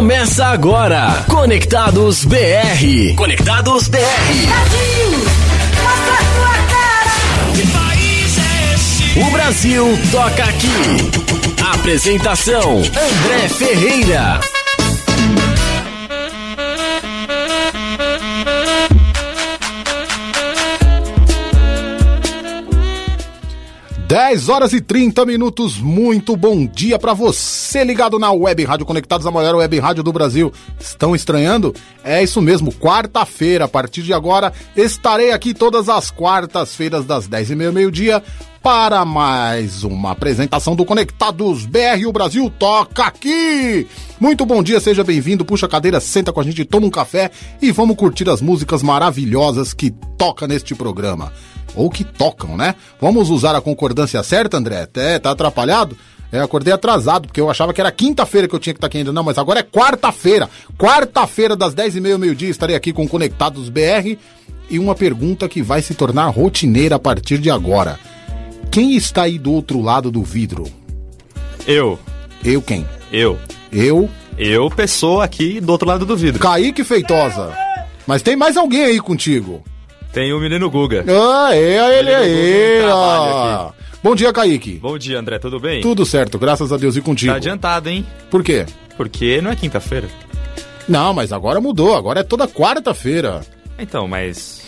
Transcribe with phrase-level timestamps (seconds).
[0.00, 1.26] Começa agora.
[1.28, 3.14] Conectados BR.
[3.16, 3.98] Conectados BR.
[5.82, 7.52] Mostra a cara.
[7.54, 9.20] Que país é esse?
[9.20, 11.10] O Brasil toca aqui.
[11.74, 14.40] Apresentação: André Ferreira.
[24.10, 29.24] 10 horas e 30 minutos, muito bom dia para você ligado na Web Rádio Conectados,
[29.24, 30.52] a maior web rádio do Brasil.
[30.80, 31.72] Estão estranhando?
[32.02, 37.52] É isso mesmo, quarta-feira, a partir de agora, estarei aqui todas as quartas-feiras das 10
[37.52, 38.20] e meia, meio-dia,
[38.60, 43.86] para mais uma apresentação do Conectados BR, o Brasil toca aqui!
[44.18, 47.30] Muito bom dia, seja bem-vindo, puxa a cadeira, senta com a gente, toma um café
[47.62, 51.32] e vamos curtir as músicas maravilhosas que toca neste programa
[51.74, 52.74] ou que tocam, né?
[53.00, 54.88] Vamos usar a concordância certa, André?
[54.94, 55.96] É, tá atrapalhado?
[56.32, 58.98] É, acordei atrasado, porque eu achava que era quinta-feira que eu tinha que estar aqui
[58.98, 59.12] ainda.
[59.12, 60.48] Não, mas agora é quarta-feira.
[60.78, 64.16] Quarta-feira, das 10h30 ao meio-dia, estarei aqui com Conectados BR.
[64.68, 67.98] E uma pergunta que vai se tornar rotineira a partir de agora.
[68.70, 70.64] Quem está aí do outro lado do vidro?
[71.66, 71.98] Eu.
[72.44, 72.86] Eu quem?
[73.10, 73.36] Eu.
[73.72, 74.08] Eu.
[74.38, 76.40] Eu, pessoa aqui do outro lado do vidro.
[76.40, 77.52] Kaique Feitosa.
[78.06, 79.62] Mas tem mais alguém aí contigo.
[80.12, 81.04] Tem o menino Guga.
[81.08, 82.82] Ah, é ele aí.
[84.02, 84.78] Bom dia, Kaique.
[84.78, 85.80] Bom dia, André, tudo bem?
[85.82, 87.30] Tudo certo, graças a Deus e contigo.
[87.30, 88.04] Tá adiantado, hein?
[88.30, 88.66] Por quê?
[88.96, 90.08] Porque não é quinta-feira.
[90.88, 93.42] Não, mas agora mudou, agora é toda quarta-feira.
[93.78, 94.59] Então, mas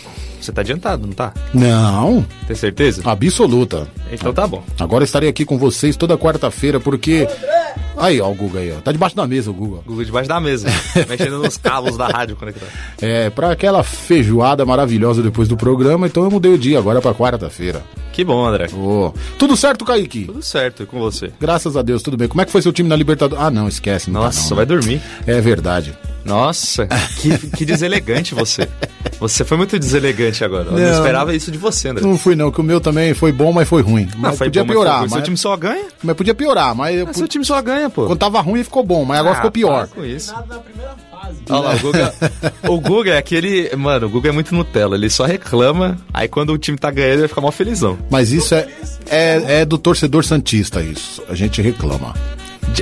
[0.45, 1.33] você tá adiantado, não tá?
[1.53, 3.01] Não, Tem certeza?
[3.05, 3.87] absoluta.
[4.11, 4.63] Então tá bom.
[4.79, 7.27] Agora estarei aqui com vocês toda quarta-feira porque.
[7.97, 8.81] Aí, ó, o Guga aí, ó.
[8.81, 9.81] Tá debaixo da mesa o Guga.
[9.85, 10.67] Guga debaixo da mesa,
[11.07, 12.69] mexendo nos cabos da rádio conectado.
[13.01, 17.13] É, pra aquela feijoada maravilhosa depois do programa, então eu mudei o dia agora pra
[17.13, 17.83] quarta-feira.
[18.11, 18.67] Que bom, André.
[18.73, 20.25] Ô, Tudo certo, Kaique?
[20.25, 21.31] Tudo certo e com você.
[21.39, 22.27] Graças a Deus, tudo bem.
[22.27, 23.43] Como é que foi seu time na Libertadores?
[23.43, 24.09] Ah, não, esquece.
[24.11, 24.75] Não tá Nossa, não, vai né?
[24.75, 25.01] dormir.
[25.25, 25.93] É verdade.
[26.25, 26.87] Nossa,
[27.21, 28.67] que, que deselegante você.
[29.19, 30.65] Você foi muito deselegante agora.
[30.65, 30.91] Eu não, Não.
[30.93, 32.03] esperava isso de você, André.
[32.03, 34.07] Não fui não, que o meu também foi bom, mas foi ruim.
[34.13, 35.03] Não, Mas foi podia bom, mas piorar, ruim.
[35.03, 35.85] mas, Seu time só ganha?
[36.01, 38.05] mas podia piorar, mas eu Ah, seu time só ganha, pô.
[38.05, 39.87] quando tava ruim ficou bom, mas agora Ah, ficou pior.
[39.87, 40.33] para com isso.
[41.49, 42.13] Olha lá, o Guga,
[42.67, 43.73] o Guga é aquele.
[43.75, 44.95] Mano, o Guga é muito Nutella.
[44.95, 47.97] Ele só reclama, aí quando o time tá ganhando, ele fica mó felizão.
[48.09, 48.67] Mas isso é,
[49.09, 51.23] é, é do torcedor santista, isso.
[51.29, 52.13] A gente reclama.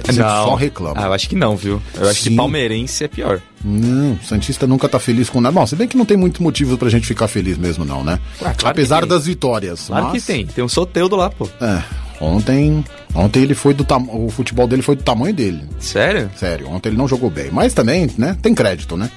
[0.08, 0.96] A gente só reclama.
[0.98, 1.82] Ah, eu acho que não, viu?
[1.96, 2.30] Eu acho Sim.
[2.32, 3.42] que palmeirense é pior.
[3.64, 5.54] Não, Santista nunca tá feliz com nada.
[5.54, 8.20] Bom, se bem que não tem muito motivo pra gente ficar feliz mesmo, não, né?
[8.42, 9.86] Ah, claro Apesar das vitórias.
[9.88, 10.46] Claro mas- que tem.
[10.46, 11.48] Tem um soteudo lá, pô.
[11.62, 11.84] É,
[12.20, 12.84] ontem.
[13.14, 14.08] Ontem ele foi do tam...
[14.10, 15.64] O futebol dele foi do tamanho dele.
[15.80, 16.32] Sério?
[16.38, 17.50] Sério, ontem ele não jogou bem.
[17.52, 18.38] Mas também, né?
[18.42, 19.12] Tem crédito, né?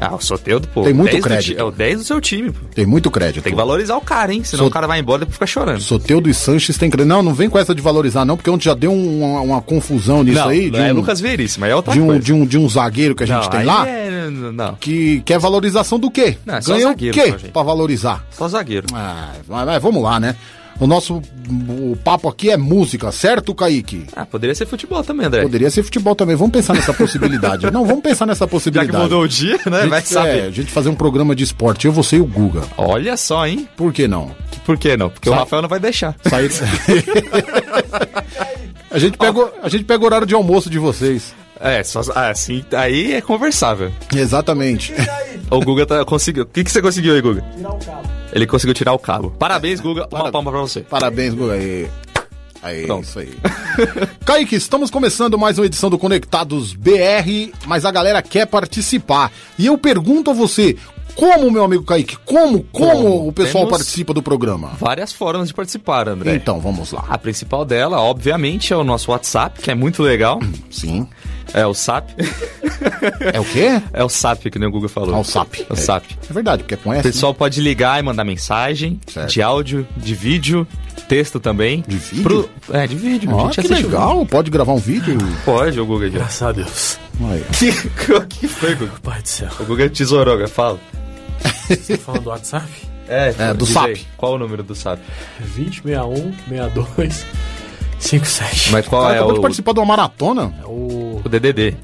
[0.00, 0.82] Ah, o soteudo, pô.
[0.84, 1.58] Tem muito 10 do crédito.
[1.60, 2.58] é o 10 do seu time, pô.
[2.74, 3.42] Tem muito crédito.
[3.42, 4.42] Tem que valorizar o cara, hein?
[4.44, 5.80] Senão Sot- o cara vai embora e fica chorando.
[5.80, 7.08] Soteudo e Sanches tem crédito.
[7.08, 9.60] Não, não vem com essa de valorizar, não, porque ontem já deu um- uma, uma
[9.62, 10.70] confusão nisso não, aí.
[10.70, 12.20] não é Lucas Veríssimo, mas é outra de, um, coisa.
[12.22, 13.88] de, um, de um zagueiro que a gente não, tem lá.
[13.88, 14.08] É...
[14.30, 16.36] Não, Que quer valorização do quê?
[16.44, 18.24] Não, é Ganha o zagueiro quê pra valorizar?
[18.30, 18.86] só zagueiro.
[18.92, 20.36] Ah, mas, mas vamos lá, né?
[20.80, 21.20] O nosso
[21.68, 24.06] o papo aqui é música, certo, Kaique?
[24.14, 25.42] Ah, poderia ser futebol também, André.
[25.42, 26.36] Poderia ser futebol também.
[26.36, 27.66] Vamos pensar nessa possibilidade.
[27.72, 28.92] Não, vamos pensar nessa Já possibilidade.
[28.92, 29.80] que mudou o dia, né?
[29.80, 30.42] gente, Vai é, saber.
[30.42, 31.86] a gente fazer um programa de esporte.
[31.86, 32.62] Eu, você e o Guga.
[32.76, 33.68] Olha só, hein?
[33.76, 34.30] Por que não?
[34.64, 35.10] Por que não?
[35.10, 36.14] Porque o Sabe- Rafael não vai deixar.
[36.28, 36.48] Sair...
[38.90, 41.34] a, gente pega, o- a gente pega o horário de almoço de vocês.
[41.60, 43.90] É, só, ah, assim, aí é conversável.
[44.14, 44.92] Exatamente.
[45.50, 46.42] O Guga tá, conseguiu.
[46.42, 47.42] O que, que você conseguiu aí, Guga?
[47.56, 48.02] Tirar o cabo.
[48.32, 49.30] Ele conseguiu tirar o cabo.
[49.38, 50.02] Parabéns, Guga.
[50.02, 50.80] Uma Para- palma pra você.
[50.80, 51.54] Parabéns, Guga.
[51.54, 51.88] Aí,
[52.62, 53.04] aí Pronto.
[53.04, 53.32] isso aí.
[54.24, 59.32] Kaique, estamos começando mais uma edição do Conectados BR, mas a galera quer participar.
[59.58, 60.76] E eu pergunto a você,
[61.18, 63.28] como, meu amigo Kaique, como, como, Como?
[63.28, 64.70] o pessoal Temos- participa do programa?
[64.78, 66.36] Várias formas de participar, André.
[66.36, 67.04] Então, vamos lá.
[67.08, 70.38] A principal dela, obviamente, é o nosso WhatsApp, que é muito legal.
[70.70, 71.08] Sim.
[71.52, 72.10] É o SAP.
[73.34, 73.82] É o quê?
[73.92, 75.14] É o SAP, que nem o Guga falou.
[75.14, 75.60] Ah, o SAP.
[75.68, 76.04] É o SAP.
[76.30, 77.02] É verdade, porque é com O essa.
[77.02, 79.30] pessoal pode ligar e mandar mensagem Certo.
[79.32, 80.66] de áudio, de vídeo,
[81.08, 81.82] texto também.
[81.88, 82.48] De vídeo?
[82.72, 83.30] É, de vídeo.
[83.32, 84.26] Ó, a gente que o legal.
[84.26, 85.18] Pode gravar um vídeo?
[85.44, 86.08] Pode, o Guga.
[86.10, 86.18] já.
[86.18, 86.98] Graças a Deus.
[87.58, 87.70] Que,
[88.12, 88.92] o que foi, Guga?
[89.02, 89.48] Pai do céu.
[89.58, 90.78] O Guga tesourou, fala.
[91.68, 92.66] Você tá falando do WhatsApp?
[93.10, 93.86] É, É, do SAP.
[93.86, 94.98] aí, Qual o número do SAP?
[95.40, 97.26] 20, 61, 62,
[97.98, 98.70] 57.
[98.72, 100.52] Mas qual Cara, é acabou de o, participar de uma maratona?
[100.62, 101.68] É o, o DDD?
[101.68, 101.74] é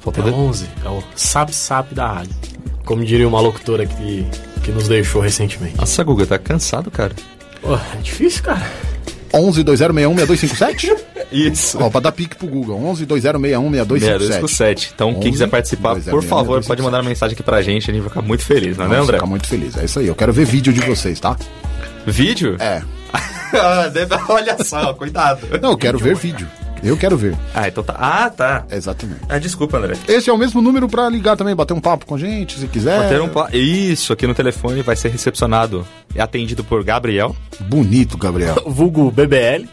[0.00, 0.36] Faltou o DDD.
[0.40, 2.34] 11, é o SAP-SAP da rádio.
[2.84, 4.26] Como diria uma locutora que,
[4.64, 5.76] que nos deixou recentemente.
[5.76, 7.14] Nossa, Guga, tá cansado, cara.
[7.60, 8.68] Pô, é difícil, cara.
[9.32, 11.22] 11 2061 6257?
[11.32, 11.78] Isso.
[11.80, 12.76] Ó, pra dar pique pro Google.
[12.84, 14.18] 11 2061 6257.
[14.28, 14.92] 6257.
[14.94, 16.68] Então, quem 11, quiser participar, 206, por favor, 207.
[16.68, 18.88] pode mandar uma mensagem aqui pra gente, a gente vai ficar muito feliz, não é,
[18.88, 19.16] né, André?
[19.16, 19.76] ficar muito feliz.
[19.76, 20.06] É isso aí.
[20.06, 21.36] Eu quero ver vídeo de vocês, tá?
[22.06, 22.56] Vídeo?
[22.60, 22.82] É.
[23.54, 23.84] Ah,
[24.30, 25.46] Olha só, cuidado.
[25.60, 26.48] Não, eu quero ver vídeo.
[26.82, 27.36] Eu quero ver.
[27.54, 27.94] Ah, então tá.
[27.98, 28.64] Ah, tá.
[28.70, 29.20] Exatamente.
[29.28, 29.94] Ah, desculpa, André.
[30.08, 32.66] Esse é o mesmo número pra ligar também, bater um papo com a gente, se
[32.66, 32.98] quiser.
[33.02, 37.36] Bater um pa- Isso, aqui no telefone vai ser recepcionado e atendido por Gabriel.
[37.60, 38.56] Bonito, Gabriel.
[38.66, 39.66] Vulgo BBL.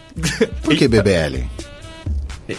[0.63, 1.45] Por que BBL?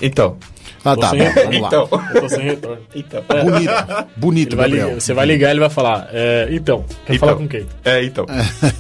[0.02, 0.36] Então.
[0.84, 1.68] Ah, tá, sem- vamos lá.
[1.68, 1.88] Então.
[2.14, 2.78] Eu tô sem retorno.
[2.94, 3.22] Então.
[3.44, 3.72] Bonito,
[4.16, 4.86] bonito, vai Gabriel.
[4.88, 6.08] ligar- você vai ligar ele vai falar.
[6.12, 7.28] é, então, quer Então.
[7.28, 7.66] falar com quem?
[7.84, 8.24] É, então.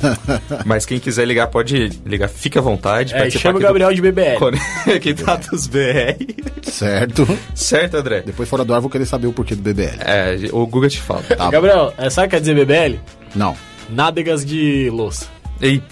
[0.64, 2.28] Mas quem quiser ligar, pode ligar.
[2.28, 3.14] Fica à vontade.
[3.14, 4.38] É, chama o aqui do Gabriel de BBL.
[4.38, 6.16] Conectados BR.
[6.62, 7.26] Certo.
[7.54, 8.22] Certo, André?
[8.22, 9.98] Depois fora do ar vou querer saber o porquê do BBL.
[10.00, 11.22] É, o Google te fala.
[11.22, 11.50] Tá.
[11.50, 12.98] Gabriel, é, sabe o que quer dizer BBL?
[13.34, 13.56] Não.
[13.88, 15.26] Nádegas de louça.
[15.60, 15.84] Eita.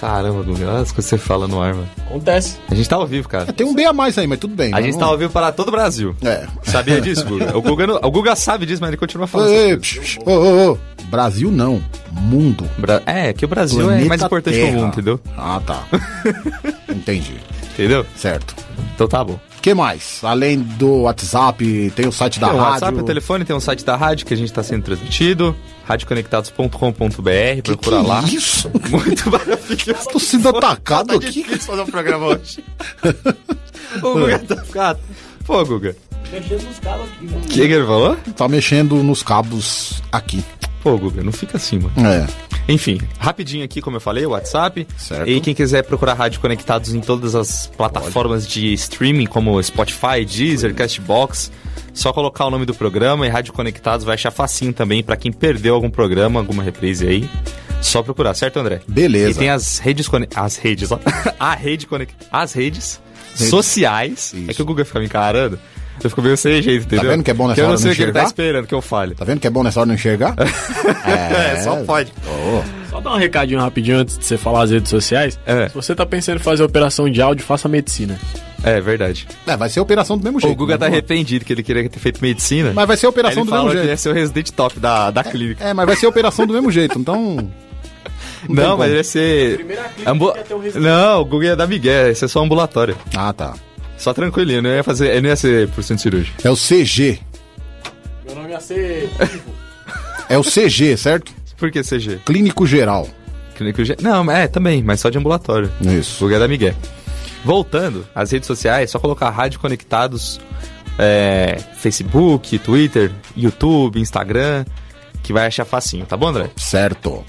[0.00, 0.66] Caramba, Google.
[0.68, 1.88] Olha as coisas que você fala no ar, mano.
[2.06, 2.56] Acontece.
[2.70, 3.52] A gente tá ao vivo, cara.
[3.52, 4.74] Tem um B a mais aí, mas tudo bem.
[4.74, 6.14] A gente tá ao vivo para todo o Brasil.
[6.22, 6.46] É.
[6.62, 7.56] Sabia disso, Guga?
[7.56, 9.50] O Guga, não- o Guga sabe disso, mas ele continua falando.
[9.50, 10.78] Ei, psh, ô, ô, ô.
[11.04, 11.82] Brasil não.
[12.10, 12.68] Mundo.
[12.78, 14.76] Bra- É, que o Brasil é Planeta mais importante que Terra.
[14.76, 15.20] o mundo, entendeu?
[15.36, 15.84] Ah, tá.
[16.88, 17.34] Entendi.
[17.72, 18.04] Entendeu?
[18.16, 18.54] Certo.
[18.94, 19.38] Então tá bom.
[19.64, 20.20] O que mais?
[20.22, 22.72] Além do WhatsApp, tem o site da tem o rádio.
[22.74, 25.56] WhatsApp, o telefone, tem um site da rádio que a gente tá sendo transmitido.
[25.86, 28.22] radioconectados.com.br, procura que lá.
[28.24, 28.70] isso?
[28.90, 30.08] Muito maravilhoso.
[30.12, 31.30] Tô sendo atacado Tá aqui.
[31.30, 32.62] difícil fazer um programa hoje.
[34.02, 35.00] o Guga tá ficado.
[35.46, 35.96] Pô, Guga.
[36.30, 37.26] Mexendo nos cabos aqui?
[37.26, 38.16] O que, que ele falou?
[38.36, 40.44] Tá mexendo nos cabos aqui.
[40.84, 41.94] Pô, Guga, não fica assim, mano.
[42.06, 42.26] É.
[42.68, 44.86] Enfim, rapidinho aqui, como eu falei, o WhatsApp.
[44.98, 45.26] Certo.
[45.26, 50.74] E quem quiser procurar Rádio Conectados em todas as plataformas de streaming, como Spotify, Deezer,
[50.74, 51.50] Castbox,
[51.94, 55.32] só colocar o nome do programa e Rádio Conectados vai achar facinho também pra quem
[55.32, 57.30] perdeu algum programa, alguma reprise aí.
[57.80, 58.82] Só procurar, certo, André?
[58.86, 59.30] Beleza.
[59.30, 61.00] E tem as redes as redes, ó.
[61.40, 62.14] a rede conect...
[62.30, 63.00] as redes,
[63.34, 64.34] sociais.
[64.34, 64.50] Isso.
[64.50, 65.58] É que o Google fica me encarando.
[66.02, 67.10] Eu fico meio sem jeito, entendeu?
[67.10, 68.18] vendo que é bom nessa Que eu hora não sei não o que ele tá
[68.20, 68.26] enxergar?
[68.28, 69.14] esperando que eu fale.
[69.14, 70.34] Tá vendo que é bom nessa hora não enxergar?
[71.06, 72.12] É, só pode.
[72.90, 75.38] Só dar um recadinho rapidinho antes de você falar as redes sociais.
[75.46, 75.68] É.
[75.68, 78.18] Se você tá pensando em fazer operação de áudio, faça medicina.
[78.62, 79.26] É verdade.
[79.46, 80.52] É, vai ser operação do mesmo jeito.
[80.52, 80.78] O Guga né?
[80.78, 82.72] tá arrependido que ele queria ter feito medicina.
[82.74, 83.86] Mas vai ser operação ele do mesmo jeito.
[83.86, 85.62] ia ser o resident top da, da clínica.
[85.64, 87.36] É, mas vai ser operação do mesmo jeito, então.
[88.48, 88.84] Não, tem mas como.
[88.84, 89.56] ele ia ser.
[89.56, 90.32] Primeira clínica Ambu...
[90.32, 90.80] que ia ter um.
[90.80, 92.96] Não, o Guga ia dar migué, ia ser só ambulatório.
[93.14, 93.54] Ah, tá.
[94.04, 95.12] Só tranquilinho, não ia fazer.
[95.12, 96.36] Ele não ia ser por centro cirúrgico.
[96.46, 97.20] É o CG.
[98.26, 99.08] Meu nome ia ser.
[100.28, 101.32] É o CG, certo?
[101.56, 102.18] Por que CG?
[102.24, 103.08] Clínico Geral.
[103.56, 103.96] Clínico G.
[104.02, 105.72] Não, é, também, mas só de ambulatório.
[105.80, 106.22] Isso.
[106.22, 106.74] Guga ia dar migué.
[107.42, 110.38] Voltando, as redes sociais, só colocar Rádio Conectados,
[110.98, 114.66] é, Facebook, Twitter, YouTube, Instagram,
[115.22, 116.50] que vai achar facinho, tá bom, André?
[116.56, 117.24] Certo.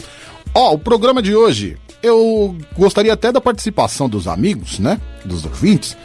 [0.53, 4.99] Ó, o programa de hoje, eu gostaria até da participação dos amigos, né?
[5.23, 5.97] Dos ouvintes.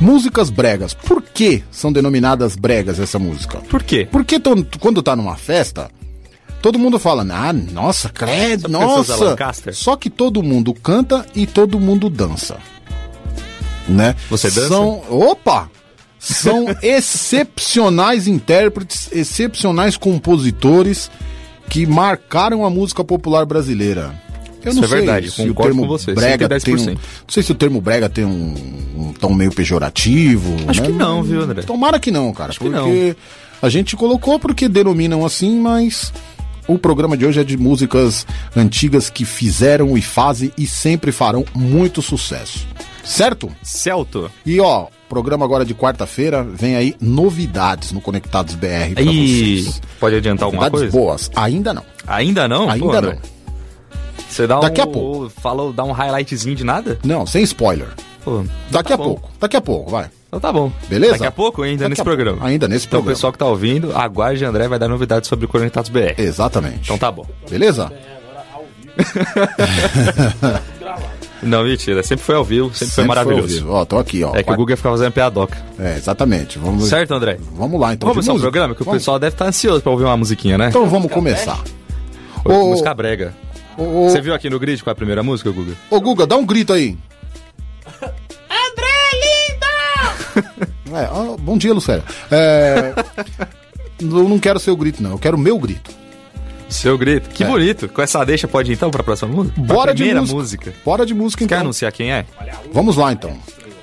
[0.00, 0.94] Músicas bregas.
[0.94, 3.58] Por que são denominadas bregas essa música?
[3.58, 4.08] Por quê?
[4.10, 4.36] Porque
[4.80, 5.90] quando tá numa festa,
[6.62, 9.16] todo mundo fala, ah, nossa, credo, nossa.
[9.24, 9.74] Lancaster?
[9.74, 12.56] Só que todo mundo canta e todo mundo dança.
[13.86, 14.16] Né?
[14.30, 14.68] Você dança?
[14.68, 15.70] São, opa!
[16.18, 21.10] São excepcionais intérpretes, excepcionais compositores
[21.68, 24.14] que marcaram a música popular brasileira.
[24.62, 26.62] Eu Isso não é sei verdade, se o termo com você, brega 110%.
[26.64, 26.98] tem um, não
[27.28, 28.54] sei se o termo brega tem um,
[28.96, 30.54] um tom meio pejorativo.
[30.68, 30.86] Acho né?
[30.88, 31.62] que não, viu, André?
[31.62, 32.52] Tomara que não, cara.
[32.52, 33.16] que porque
[33.62, 36.12] a gente colocou porque denominam assim, mas
[36.68, 38.26] o programa de hoje é de músicas
[38.56, 42.66] antigas que fizeram e fazem e sempre farão muito sucesso.
[43.02, 43.50] Certo?
[43.62, 44.30] Celto.
[44.44, 49.82] E ó, programa agora de quarta-feira vem aí novidades no Conectados BR pra E vocês.
[49.98, 51.06] pode adiantar alguma Novidades coisa?
[51.06, 51.30] boas.
[51.34, 51.82] Ainda não.
[52.06, 52.68] Ainda não?
[52.70, 53.18] Ainda Pô, André.
[54.30, 55.28] Você dá Daqui um, a pouco.
[55.40, 56.98] Falou, dá um highlightzinho de nada?
[57.04, 57.88] Não, sem spoiler.
[58.24, 59.04] Pô, Daqui tá a bom.
[59.04, 59.30] pouco.
[59.40, 60.06] Daqui a pouco, vai.
[60.28, 60.70] Então tá bom.
[60.88, 61.12] Beleza?
[61.14, 62.46] Daqui a pouco ainda Daqui nesse programa.
[62.46, 63.16] Ainda nesse Então o programa.
[63.16, 66.14] pessoal que tá ouvindo, aguarde, André vai dar novidades sobre o Conectados BR.
[66.18, 66.82] Exatamente.
[66.84, 67.26] Então tá bom.
[67.50, 67.90] Beleza?
[71.42, 72.02] Não, mentira.
[72.02, 73.42] Sempre foi ao vivo, sempre, foi Sempre maravilhoso.
[73.42, 73.72] ao vivo.
[73.72, 74.34] Ó, tô aqui, ó.
[74.36, 75.56] é que o Google ia ficar fazendo piadoca.
[75.78, 76.58] É, exatamente.
[76.58, 77.38] Vamos, Certo, André?
[77.54, 78.08] vamos lá, então.
[78.08, 79.00] Vamos começar o programa, que o Vamos.
[79.00, 80.68] pessoal deve estar ansioso pra ouvir uma musiquinha, né?
[80.68, 81.58] Então vamos começar.
[82.44, 83.34] Ô, música brega.
[83.80, 85.74] Ô, Você viu aqui no grid qual é a primeira música, Google?
[85.90, 86.96] ô, Guga, dá um grito aí.
[90.92, 92.02] É, ó, bom dia, Lucélia.
[92.32, 92.92] É,
[94.00, 95.12] eu não quero seu grito, não.
[95.12, 95.90] Eu quero o meu grito.
[96.68, 97.28] Seu grito.
[97.30, 97.46] Que É.
[97.46, 97.88] bonito.
[97.88, 99.60] Com essa deixa pode ir então pra próxima música?
[99.60, 100.36] Bora de primeira música.
[100.38, 100.74] música.
[100.84, 101.60] Bora de música, Quer então.
[101.60, 102.24] anunciar quem é?
[102.72, 103.38] Vamos lá, então.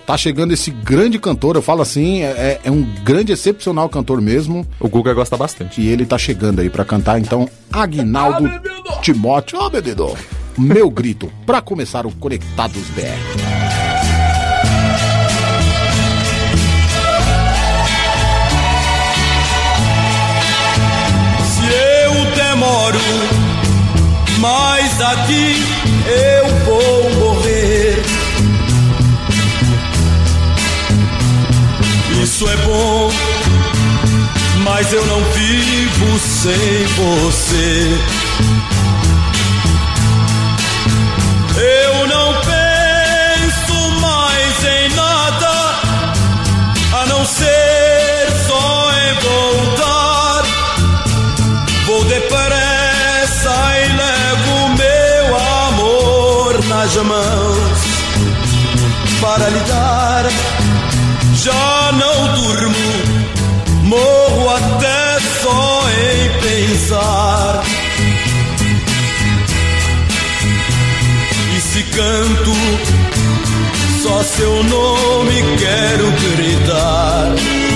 [0.07, 4.65] Tá chegando esse grande cantor, eu falo assim, é, é um grande, excepcional cantor mesmo.
[4.79, 5.81] O Guga gosta bastante.
[5.81, 8.49] E ele tá chegando aí pra cantar, então, Aguinaldo
[9.01, 9.59] Timóteo.
[9.59, 10.15] Ó, bebedo.
[10.57, 13.03] Meu grito, pra começar o Conectados BR.
[21.43, 21.65] Se
[22.05, 22.99] eu demoro,
[24.39, 25.65] mas aqui
[26.07, 27.56] eu vou morrer.
[32.23, 33.09] Isso é bom,
[34.63, 37.97] mas eu não vivo sem você.
[41.57, 45.75] Eu não penso mais em nada
[46.93, 50.43] a não ser só em voltar.
[51.85, 57.79] Vou depressa e levo meu amor nas mãos
[59.21, 60.56] para lhe dar.
[61.47, 62.75] Já não durmo,
[63.83, 67.63] morro até só em pensar.
[71.55, 72.51] E se canto,
[74.03, 77.66] só seu nome quero gritar.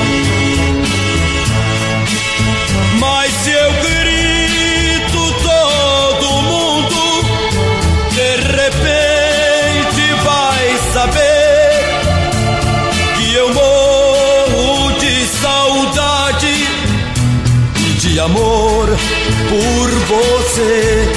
[18.22, 18.88] Amor
[19.50, 21.12] por você.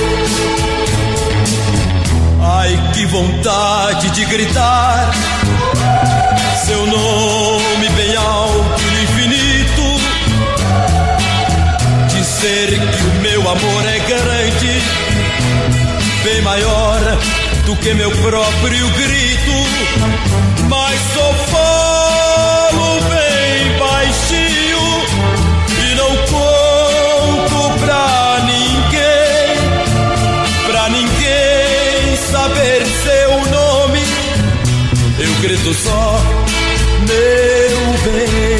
[2.42, 5.12] Ai, que vontade de gritar
[6.64, 10.00] seu nome bem alto no infinito.
[12.08, 14.82] Dizer que o meu amor é grande,
[16.24, 17.00] bem maior
[17.66, 19.52] do que meu próprio grito.
[20.68, 21.83] Mas só falo
[35.74, 36.22] só,
[37.08, 38.53] meu bem.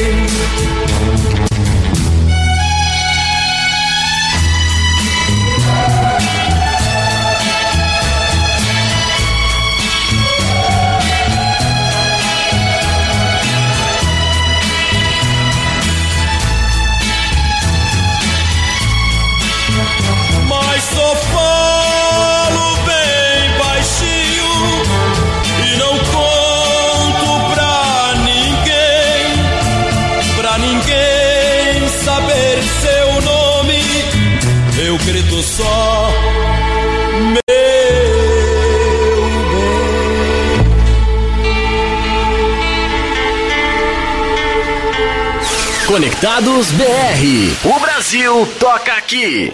[45.95, 47.69] Conectados BR.
[47.73, 49.53] O Brasil toca aqui.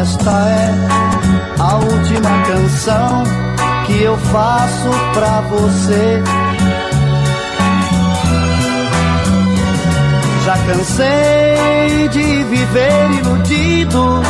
[0.00, 3.22] Esta é a última canção
[3.86, 6.24] que eu faço pra você.
[10.44, 14.22] Já cansei de viver iludido,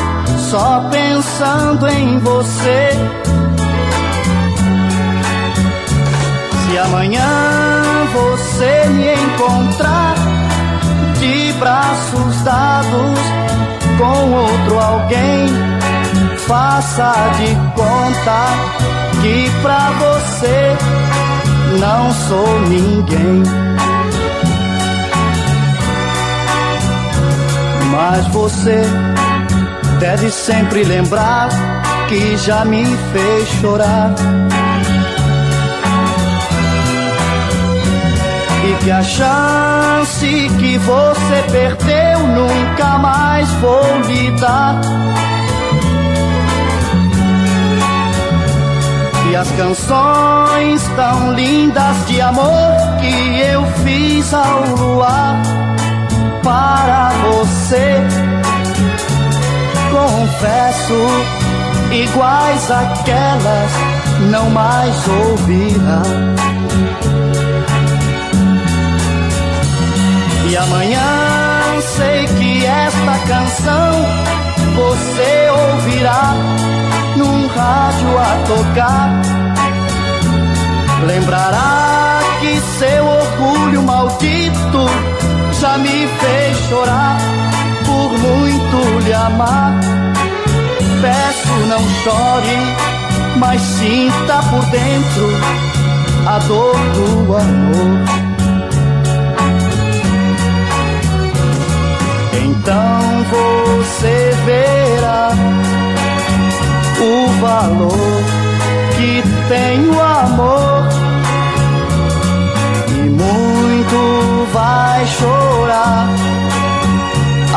[0.52, 2.90] só pensando em você.
[6.66, 7.26] Se amanhã
[8.12, 10.14] você me encontrar
[11.18, 13.18] de braços dados
[13.96, 15.48] com outro alguém,
[16.46, 18.44] faça de conta
[19.22, 20.76] que pra você
[21.80, 23.42] não sou ninguém.
[27.90, 28.82] Mas você
[30.02, 31.48] deve sempre lembrar
[32.08, 34.12] que já me fez chorar.
[38.66, 44.80] E que a chance que você perdeu nunca mais vou lhe dar.
[49.30, 55.40] E as canções tão lindas de amor que eu fiz ao luar
[56.42, 58.21] para você.
[59.92, 61.06] Confesso,
[61.92, 63.72] iguais àquelas
[64.30, 66.02] não mais ouvirá.
[70.48, 73.92] E amanhã sei que esta canção
[74.74, 76.34] você ouvirá
[77.16, 79.10] num rádio a tocar.
[81.06, 84.86] Lembrará que seu orgulho maldito
[85.60, 87.41] já me fez chorar
[87.92, 89.78] por muito lhe amar.
[91.02, 92.58] Peço não chore,
[93.36, 95.28] mas sinta por dentro
[96.26, 98.22] a dor do amor.
[102.44, 105.30] Então você verá
[106.98, 108.22] o valor
[108.96, 110.88] que tem o amor
[112.88, 116.21] e muito vai chorar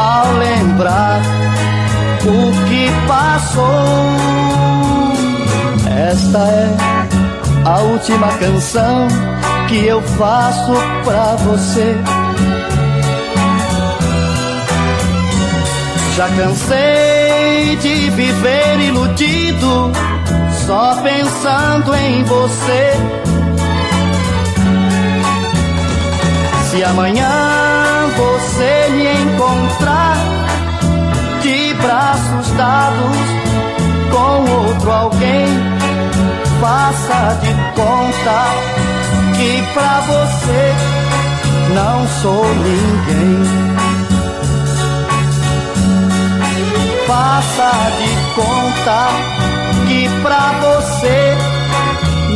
[0.06, 1.22] ao lembrar
[2.26, 4.16] o que passou.
[5.90, 6.70] Esta é
[7.66, 9.08] a última canção
[9.68, 11.96] que eu faço pra você.
[16.16, 19.92] Já cansei de viver iludido,
[20.66, 22.94] só pensando em você.
[26.70, 27.85] Se amanhã
[28.16, 30.18] você me encontrar
[31.42, 33.18] de braços dados
[34.12, 35.48] com outro alguém,
[36.62, 38.76] faça de conta
[39.36, 40.96] que pra você
[41.74, 43.76] não sou ninguém.
[47.08, 49.10] Faça de conta
[49.88, 51.38] que pra você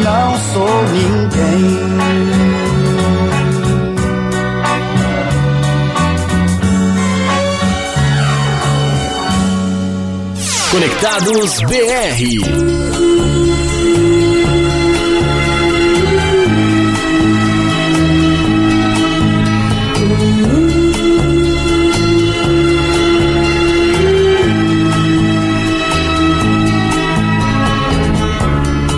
[0.04, 2.59] não sou ninguém.
[10.72, 13.00] Conectados BR.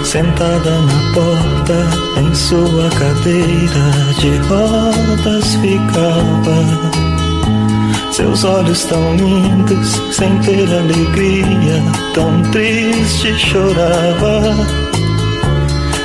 [0.04, 6.91] Sentada na porta, em sua cadeira de rodas ficava.
[8.12, 11.82] Seus olhos tão lindos, sem ter alegria,
[12.14, 14.42] tão triste chorava.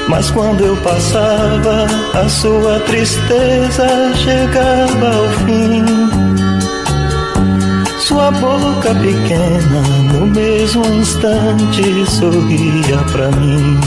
[0.08, 5.84] Mas quando eu passava, a sua tristeza chegava ao fim.
[7.98, 9.82] Sua boca pequena,
[10.12, 13.80] no mesmo instante, sorria pra mim.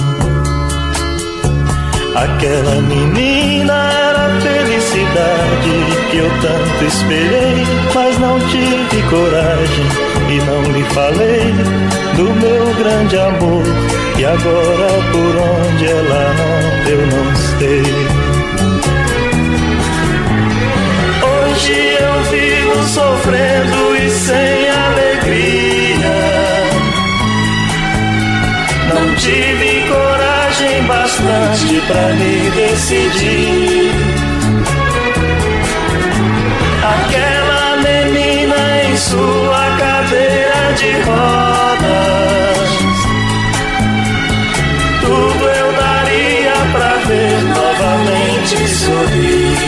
[2.15, 9.85] Aquela menina era felicidade que eu tanto esperei, mas não tive coragem
[10.29, 11.53] e não lhe falei
[12.15, 13.63] do meu grande amor.
[14.17, 17.84] E agora por onde ela anda eu não sei.
[21.29, 26.17] Hoje eu vivo sofrendo e sem alegria.
[28.93, 33.88] Não tive coragem bastante pra me decidir.
[40.79, 42.69] De rodas.
[45.01, 49.59] Tudo eu daria pra ver novamente sorrir.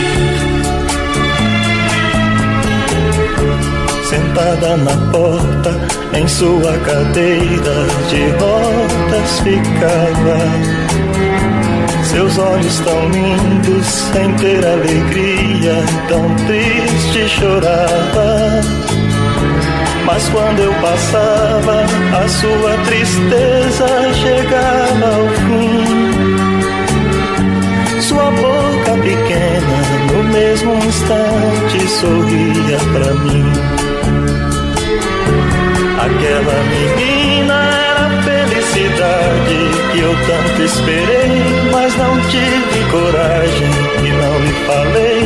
[4.12, 5.80] sentada na porta,
[6.14, 10.38] em sua cadeira de rodas ficava.
[12.04, 19.01] Seus olhos tão lindos, sem ter alegria, tão triste chorava.
[20.04, 21.84] Mas quando eu passava,
[22.22, 26.02] a sua tristeza chegava ao fim.
[28.00, 29.78] Sua boca pequena,
[30.12, 33.44] no mesmo instante, sorria pra mim.
[35.98, 39.58] Aquela menina era a felicidade
[39.92, 43.70] que eu tanto esperei, mas não tive coragem
[44.04, 45.20] e não lhe falei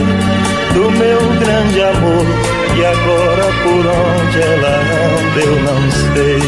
[0.75, 2.66] do meu grande amor.
[2.79, 6.43] E agora por onde ela anda eu não sei.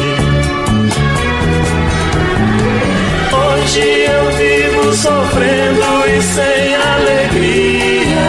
[3.33, 8.27] Hoje eu vivo sofrendo e sem alegria.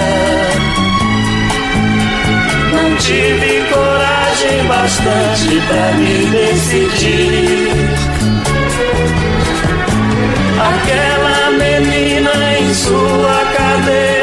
[2.73, 7.69] Não tive coragem bastante pra me decidir.
[10.59, 14.20] Aquela menina em sua cadeira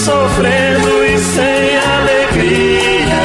[0.00, 3.22] sofrendo e sem alegria.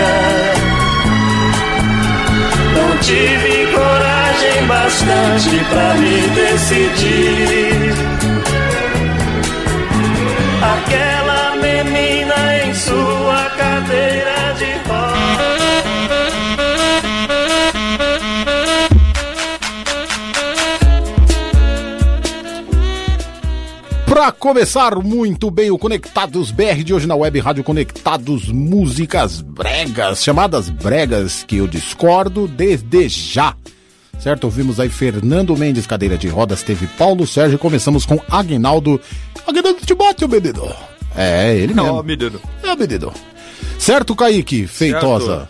[2.75, 7.74] Não tive coragem bastante pra me decidir.
[24.25, 30.23] Pra começar muito bem o Conectados BR de hoje na web Rádio Conectados Músicas Bregas,
[30.23, 33.55] chamadas Bregas, que eu discordo desde já.
[34.17, 34.45] Certo?
[34.45, 38.99] Ouvimos aí Fernando Mendes, cadeira de rodas, teve Paulo Sérgio começamos com Aguinaldo.
[39.45, 40.73] Aguinaldo Timóteo, menino.
[41.15, 41.93] É, ele mesmo.
[41.93, 42.41] Ó, menino.
[42.63, 43.13] É, menino.
[43.77, 45.47] Certo, Kaique Feitosa?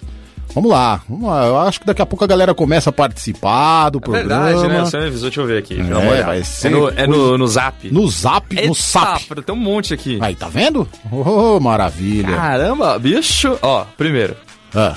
[0.56, 1.46] Vamos lá, vamos lá.
[1.46, 4.46] Eu acho que daqui a pouco a galera começa a participar do É programa.
[4.46, 4.86] verdade, né?
[4.86, 5.78] Senhor me avisou, deixa eu ver aqui.
[5.80, 7.92] É, vai ser é, no, é no, no zap.
[7.92, 9.32] No zap, no Eita, SAP.
[9.46, 10.18] Tem um monte aqui.
[10.22, 10.88] Aí, tá vendo?
[11.12, 12.34] Oh, maravilha.
[12.36, 13.60] Caramba, bicho.
[13.62, 14.36] Ó, primeiro,
[14.74, 14.96] Ah,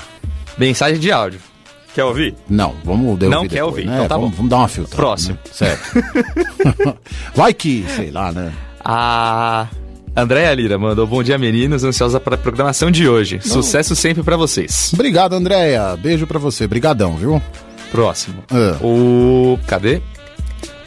[0.57, 1.41] mensagem de áudio.
[1.93, 2.35] Quer ouvir?
[2.47, 3.95] não, vamos devolver Não quer depois, ouvir, né?
[3.95, 4.35] então tá vamos, bom.
[4.37, 4.95] vamos dar uma filtrada.
[4.95, 5.33] Próximo.
[5.33, 5.51] né?
[5.51, 6.03] Certo.
[7.35, 8.53] Vai que, sei lá, né?
[8.85, 9.67] A
[10.21, 11.83] Andréia Lira mandou bom dia, meninos.
[11.83, 13.39] Ansiosa para a programação de hoje.
[13.41, 14.91] Sucesso sempre pra vocês.
[14.93, 15.95] Obrigado, Andréia.
[15.95, 16.67] Beijo pra você.
[16.67, 17.41] Brigadão, viu?
[17.89, 18.43] Próximo.
[18.51, 18.77] Ah.
[18.83, 19.57] O.
[19.65, 20.01] Cadê?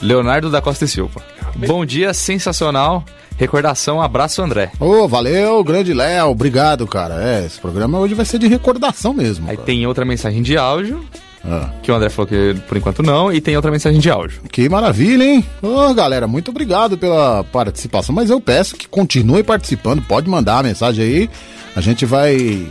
[0.03, 1.23] Leonardo da Costa e Silva.
[1.57, 3.05] Bom dia, sensacional.
[3.39, 4.71] Recordação, abraço, André.
[4.79, 6.29] Ô, valeu, grande Léo.
[6.29, 7.23] Obrigado, cara.
[7.23, 9.49] É, esse programa hoje vai ser de recordação mesmo.
[9.49, 9.67] Aí cara.
[9.67, 11.03] tem outra mensagem de áudio,
[11.45, 14.41] Ah, que o André falou que por enquanto não, e tem outra mensagem de áudio.
[14.51, 15.45] que maravilha, hein?
[15.61, 18.15] Ô, galera, muito obrigado pela participação.
[18.15, 20.03] Mas eu peço que continue participando.
[20.03, 21.31] Pode mandar a mensagem aí.
[21.75, 22.67] A gente vai.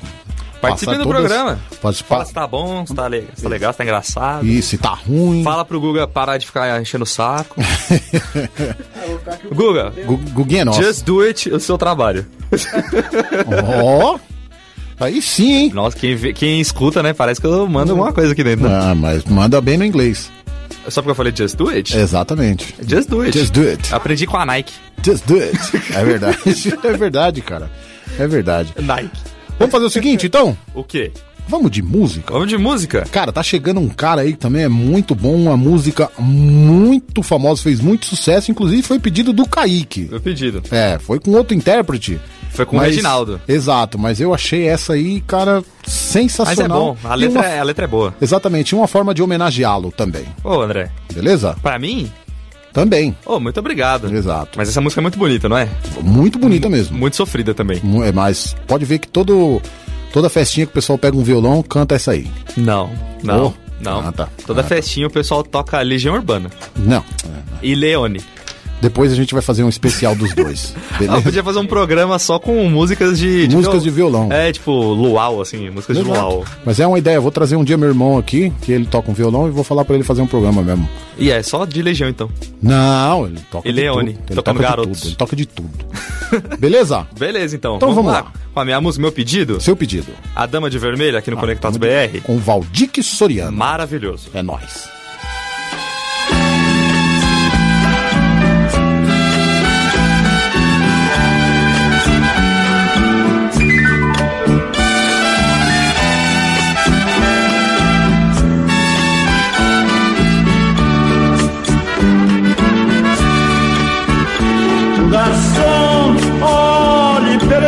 [0.61, 1.59] Participe do todas- programa.
[1.81, 2.07] Participar.
[2.17, 4.45] Fala se tá bom, se tá, le- se tá legal, se tá engraçado.
[4.45, 5.43] E se tá ruim.
[5.43, 7.55] Fala pro Guga parar de ficar enchendo o saco.
[9.51, 10.81] Guga, Gu- Guguinha é nosso.
[10.83, 12.25] just do it, o seu trabalho.
[13.75, 14.17] Ó.
[15.01, 15.71] Aí sim, hein?
[15.73, 17.11] Nossa, quem, vê- quem escuta, né?
[17.13, 18.69] Parece que eu mando alguma coisa aqui dentro.
[18.69, 18.79] né?
[18.81, 20.31] Ah, mas manda bem no inglês.
[20.87, 21.95] Só porque eu falei just do it?
[21.95, 22.73] Exatamente.
[22.87, 23.37] Just do it.
[23.37, 23.93] Just do it.
[23.93, 24.73] Aprendi com a Nike.
[25.03, 25.57] Just do it.
[25.95, 26.37] É verdade.
[26.83, 27.69] É verdade, cara.
[28.17, 28.73] É verdade.
[28.79, 29.09] Nike.
[29.59, 30.57] Vamos fazer o seguinte, então?
[30.73, 31.11] O quê?
[31.47, 32.31] Vamos de música?
[32.33, 33.05] Vamos de música?
[33.11, 37.61] Cara, tá chegando um cara aí que também é muito bom, uma música muito famosa,
[37.61, 40.07] fez muito sucesso, inclusive foi pedido do Kaique.
[40.09, 40.61] Meu pedido.
[40.71, 42.19] É, foi com outro intérprete.
[42.53, 43.39] Foi com o Reginaldo.
[43.47, 46.97] Exato, mas eu achei essa aí, cara, Mas é sensacional.
[47.01, 48.13] bom, a letra, uma- é, a letra é boa.
[48.21, 50.25] Exatamente, uma forma de homenageá-lo também.
[50.43, 51.55] Ô, André, Beleza?
[51.61, 52.11] pra mim,
[52.73, 53.15] Também.
[53.25, 54.13] ô, muito obrigado.
[54.13, 54.57] Exato.
[54.57, 55.67] Mas essa música é muito bonita, não é?
[56.01, 56.97] Muito bonita mesmo.
[56.97, 57.81] Muito sofrida também.
[58.05, 59.61] É, Mas pode ver que todo,
[60.13, 62.29] toda festinha que o pessoal pega um violão, canta essa aí.
[62.57, 62.89] Não,
[63.23, 63.53] não, Oh.
[63.83, 63.99] não.
[64.07, 64.29] Ah, tá.
[64.45, 64.69] Toda Ah, tá.
[64.69, 66.49] festinha o pessoal toca Legião Urbana.
[66.75, 67.03] Não.
[67.61, 68.21] E Leone.
[68.81, 70.75] Depois a gente vai fazer um especial dos dois.
[70.91, 71.21] Ah, Beleza?
[71.21, 73.47] podia fazer um programa só com músicas de...
[73.51, 74.31] Músicas de violão.
[74.31, 76.41] É, tipo, luau, assim, músicas de luau.
[76.41, 76.57] Exato.
[76.65, 79.09] Mas é uma ideia, eu vou trazer um dia meu irmão aqui, que ele toca
[79.09, 80.87] um violão, e vou falar pra ele fazer um programa mesmo.
[81.17, 82.29] E é só de Legião, então.
[82.61, 84.23] Não, ele toca E de Leone, tudo.
[84.27, 84.97] Ele tocando toca garotos.
[84.97, 85.07] de tudo.
[85.09, 86.57] Ele toca de tudo.
[86.59, 87.07] Beleza?
[87.17, 87.77] Beleza, então.
[87.77, 88.31] Então vamos lá.
[88.53, 90.11] Com a minha música, meu pedido, Seu pedido.
[90.35, 92.19] A Dama de Vermelho, aqui no Conectados BR.
[92.23, 93.55] Com o Valdir Soriano.
[93.55, 94.29] Maravilhoso.
[94.33, 95.00] É nóis.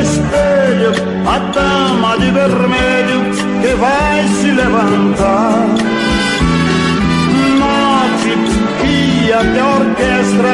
[0.04, 0.92] Espelho
[1.26, 3.20] a dama de vermelho
[3.62, 5.68] que vai se levantar.
[7.60, 8.32] Note
[8.82, 10.52] que até a orquestra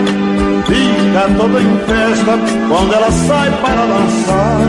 [0.67, 2.33] fica toda em festa
[2.67, 4.59] quando ela sai para dançar.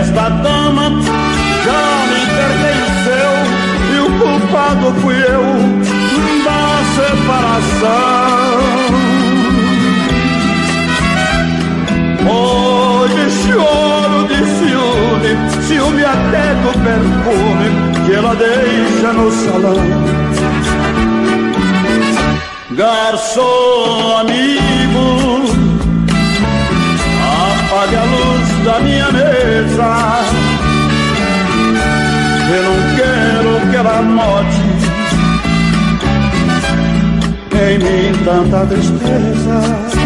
[0.00, 0.90] Esta dama
[1.64, 3.32] já me pertenceu
[3.92, 5.46] e o culpado fui eu
[6.44, 6.60] da
[6.96, 8.35] separação.
[12.28, 15.32] Hoje choro de ciúme,
[15.66, 17.68] ciúme até do perfume
[18.04, 19.76] que ela deixa no salão.
[22.72, 25.44] Garçom amigo,
[27.22, 30.46] apague a luz da minha mesa.
[32.48, 34.66] Eu não quero que ela note
[37.52, 40.05] em mim tanta tristeza.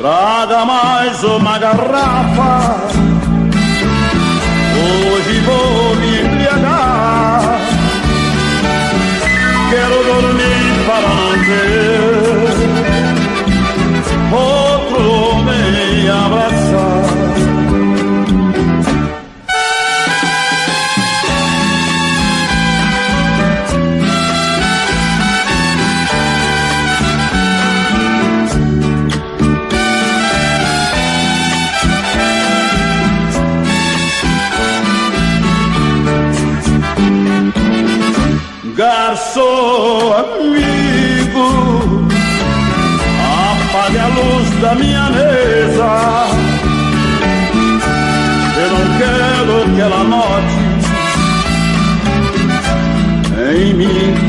[0.00, 2.88] Traga mais uma garrafa.
[4.80, 7.60] Hoje vou me embriagar.
[9.68, 12.00] Quero dormir para não ver
[14.32, 16.99] outro homem abraçar.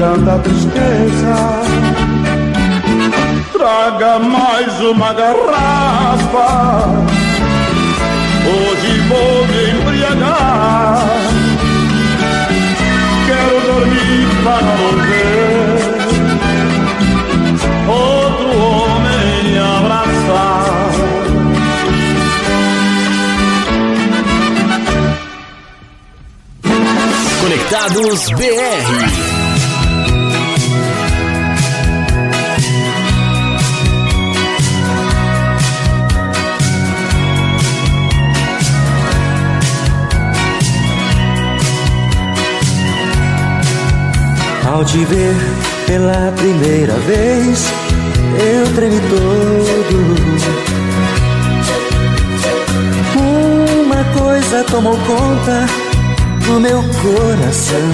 [0.01, 1.35] tanta tristeza.
[3.53, 6.87] Traga mais uma garrafa,
[8.47, 11.05] hoje vou me embriagar.
[13.27, 15.81] Quero dormir para não ver
[17.87, 20.81] outro homem abraçar.
[27.39, 29.30] Conectados BR.
[44.81, 45.35] Ao te ver
[45.85, 47.71] pela primeira vez,
[48.39, 49.95] eu tremi todo.
[53.85, 55.67] Uma coisa tomou conta
[56.47, 57.91] do meu coração.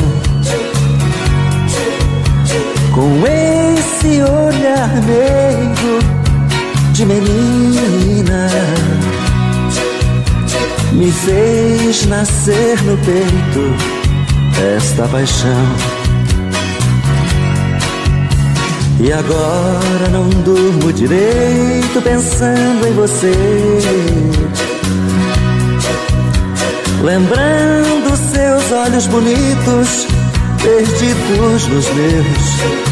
[2.95, 6.00] Com esse olhar meio
[6.93, 8.47] de menina,
[10.93, 13.76] me fez nascer no peito
[14.78, 15.96] esta paixão.
[18.99, 23.31] E agora não durmo direito pensando em você.
[27.03, 30.07] Lembrando seus olhos bonitos,
[30.63, 32.88] perdidos nos meus.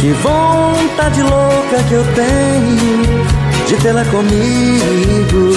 [0.00, 3.26] Que vontade louca que eu tenho
[3.66, 5.54] de tê-la comigo.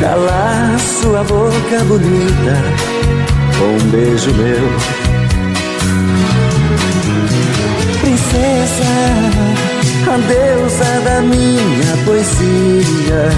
[0.00, 2.62] Calar sua boca bonita
[3.56, 5.05] com um beijo meu.
[8.36, 13.30] Princesa, a deusa da minha poesia,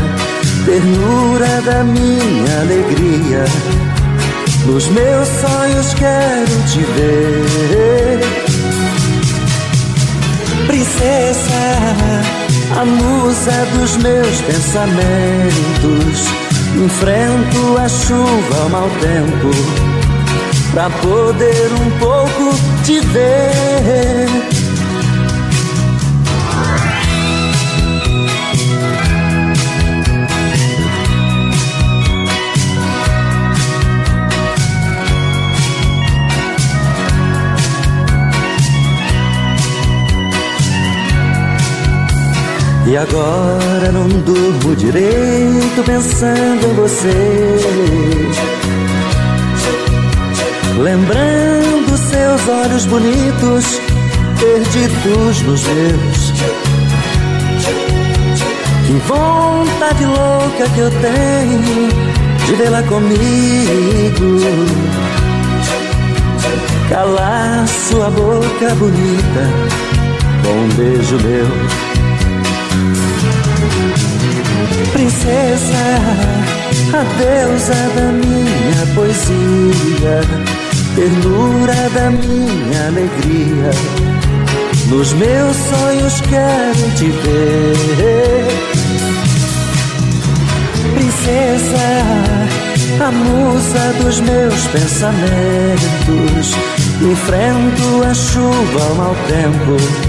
[0.64, 3.44] ternura da minha alegria.
[4.66, 8.18] Nos meus sonhos quero te ver.
[10.66, 11.78] Princesa,
[12.80, 16.26] a musa dos meus pensamentos.
[16.76, 19.50] Enfrento a chuva ao mau tempo
[20.72, 24.47] pra poder um pouco te ver.
[42.88, 47.59] E agora não durmo direito pensando em você.
[50.79, 53.79] Lembrando seus olhos bonitos,
[54.40, 56.33] perdidos nos meus.
[58.87, 61.88] Que vontade louca que eu tenho
[62.46, 64.38] de vê-la comigo.
[66.88, 69.79] Calar sua boca bonita
[70.42, 71.88] com um beijo meu.
[74.92, 75.85] Princesa,
[76.92, 80.20] a deusa da minha poesia,
[80.94, 83.70] ternura da minha alegria.
[84.88, 88.46] Nos meus sonhos quero te ver.
[90.94, 91.88] Princesa,
[93.07, 96.57] a musa dos meus pensamentos.
[97.01, 100.08] Enfrento a chuva ao mau tempo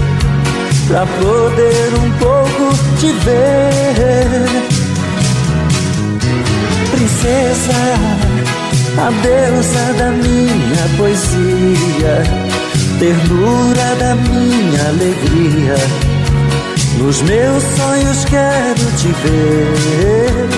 [0.90, 4.26] pra poder um pouco te ver.
[6.90, 7.80] Princesa,
[8.98, 12.24] a deusa da minha poesia,
[12.98, 15.76] ternura da minha alegria.
[16.98, 20.48] Nos meus sonhos quero te ver.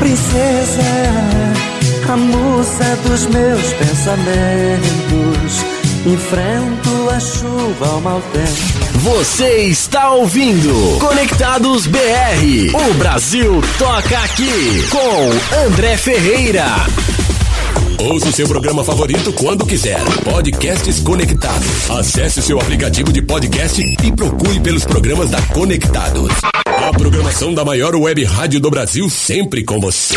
[0.00, 0.92] Princesa,
[2.10, 5.62] a musa dos meus pensamentos.
[6.04, 8.98] Enfrento a chuva ao mau tempo.
[9.00, 12.74] Você está ouvindo Conectados BR.
[12.90, 16.64] O Brasil toca aqui com André Ferreira.
[17.98, 20.00] Ouça o seu programa favorito quando quiser.
[20.24, 21.90] Podcasts Conectados.
[21.90, 26.32] Acesse o seu aplicativo de podcast e procure pelos programas da Conectados.
[26.64, 30.16] A programação da maior web rádio do Brasil sempre com você.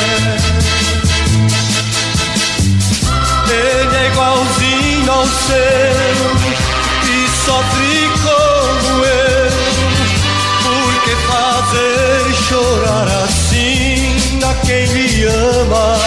[3.48, 6.26] Ele é igualzinho ao seu
[7.04, 9.52] e sofre como eu.
[10.64, 15.98] Por que fazer chorar assim a quem me ama?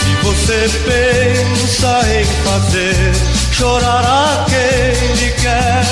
[0.00, 3.07] Se você pensa em fazer
[3.58, 5.87] chorar a quem lhe quer,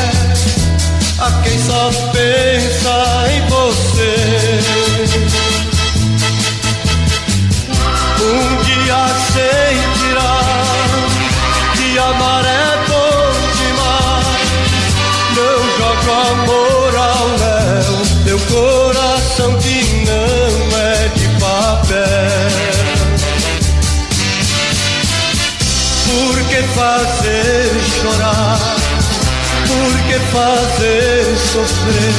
[30.37, 32.13] fazer sofrer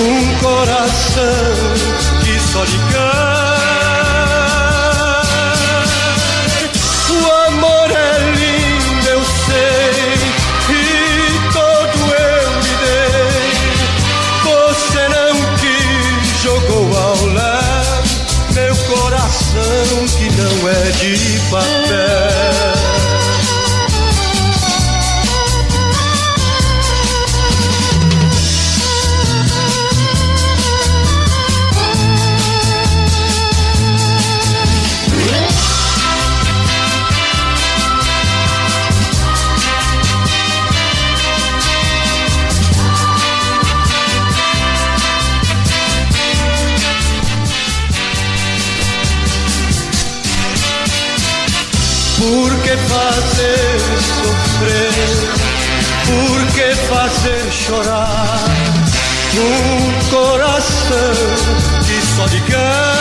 [0.00, 1.22] um coração
[2.24, 3.53] que só lhe quer?
[62.46, 62.93] Que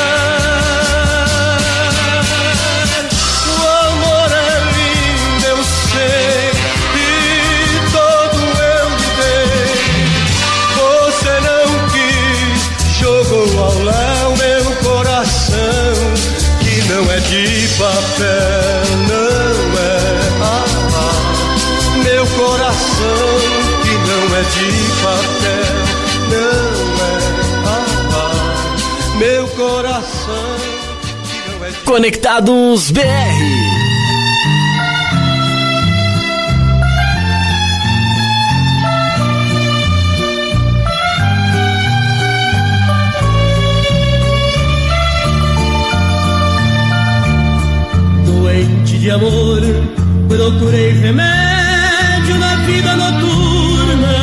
[31.93, 33.03] Conectados BR.
[48.25, 49.62] Doente de amor,
[50.27, 54.15] procurei remédio na vida noturna.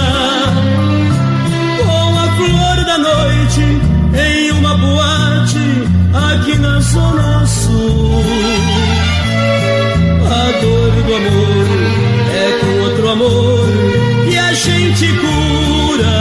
[1.78, 3.62] Com a flor da noite
[4.18, 7.29] em uma boate aqui na Zona
[10.60, 11.66] dor do amor
[12.32, 13.66] é com outro amor
[14.28, 16.18] que a gente cura.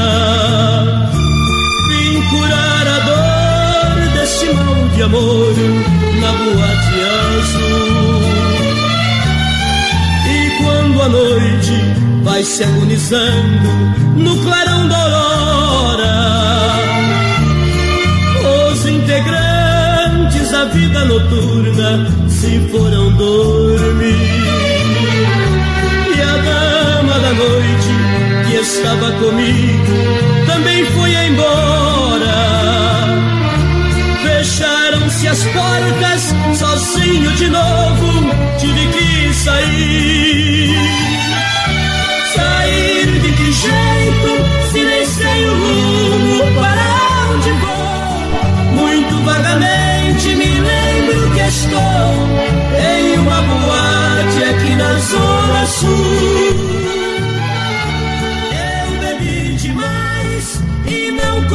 [1.90, 5.54] Vim curar a dor deste mal de amor
[6.22, 6.96] na boate
[7.38, 8.22] azul.
[10.28, 11.76] E quando a noite
[12.24, 13.70] vai se agonizando
[14.16, 16.16] no clarão da aurora,
[18.72, 23.59] os integrantes da vida noturna se foram dormir.
[28.72, 29.94] Estava comigo
[30.46, 32.38] também foi embora.
[34.22, 40.76] Fecharam-se as portas, sozinho de novo, tive que sair.
[42.36, 48.84] Sair de que jeito, se nem sei o rumo para onde vou?
[48.84, 51.80] Muito vagamente me lembro que estou
[52.78, 56.39] em uma boate aqui na Zona Sul.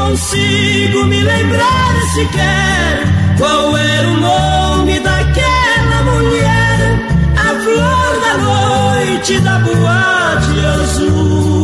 [0.04, 7.00] Consigo me lembrar sequer qual era o nome daquela mulher,
[7.36, 11.63] a flor da noite da boate azul.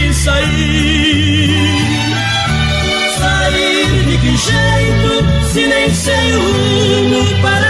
[0.23, 1.49] sair.
[3.19, 5.11] Sair de que jeito,
[5.51, 7.69] se nem sei o rumo para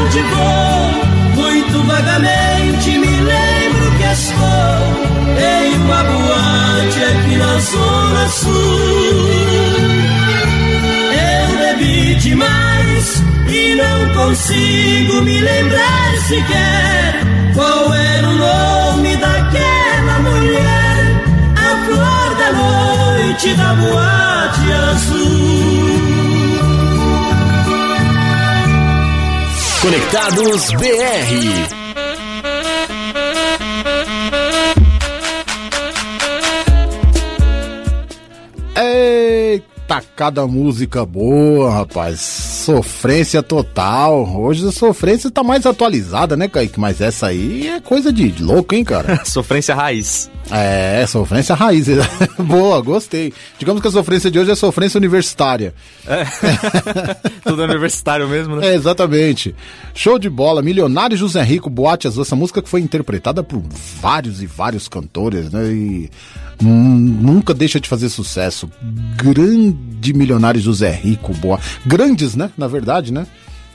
[0.00, 1.42] onde vou?
[1.42, 4.80] Muito vagamente me lembro que estou
[5.36, 9.30] em uma boate aqui na Zona Sul.
[11.28, 17.20] Eu bebi demais e não consigo me lembrar sequer
[17.54, 18.79] qual era o nome
[23.40, 25.20] noite da boate azul.
[29.80, 31.80] Conectados BR.
[38.76, 42.49] Eita, cada música boa, rapaz.
[42.70, 44.40] Sofrência total.
[44.40, 46.78] Hoje a sofrência tá mais atualizada, né, Kaique?
[46.78, 49.22] Mas essa aí é coisa de louco, hein, cara?
[49.26, 50.30] Sofrência raiz.
[50.50, 51.86] É, sofrência raiz.
[52.38, 53.32] boa, gostei.
[53.58, 55.74] Digamos que a sofrência de hoje é sofrência universitária.
[56.06, 56.24] É.
[57.44, 58.68] Tudo universitário mesmo, né?
[58.68, 59.54] É, exatamente.
[59.92, 60.62] Show de bola.
[60.62, 62.22] Milionário José Rico, Boate Azul.
[62.22, 63.62] Essa música que foi interpretada por
[64.00, 65.64] vários e vários cantores, né?
[65.66, 66.10] E
[66.60, 68.70] nunca deixa de fazer sucesso.
[69.16, 71.58] Grande Milionário José Rico, boa.
[71.86, 72.50] Grandes, né?
[72.56, 73.26] Na verdade, né?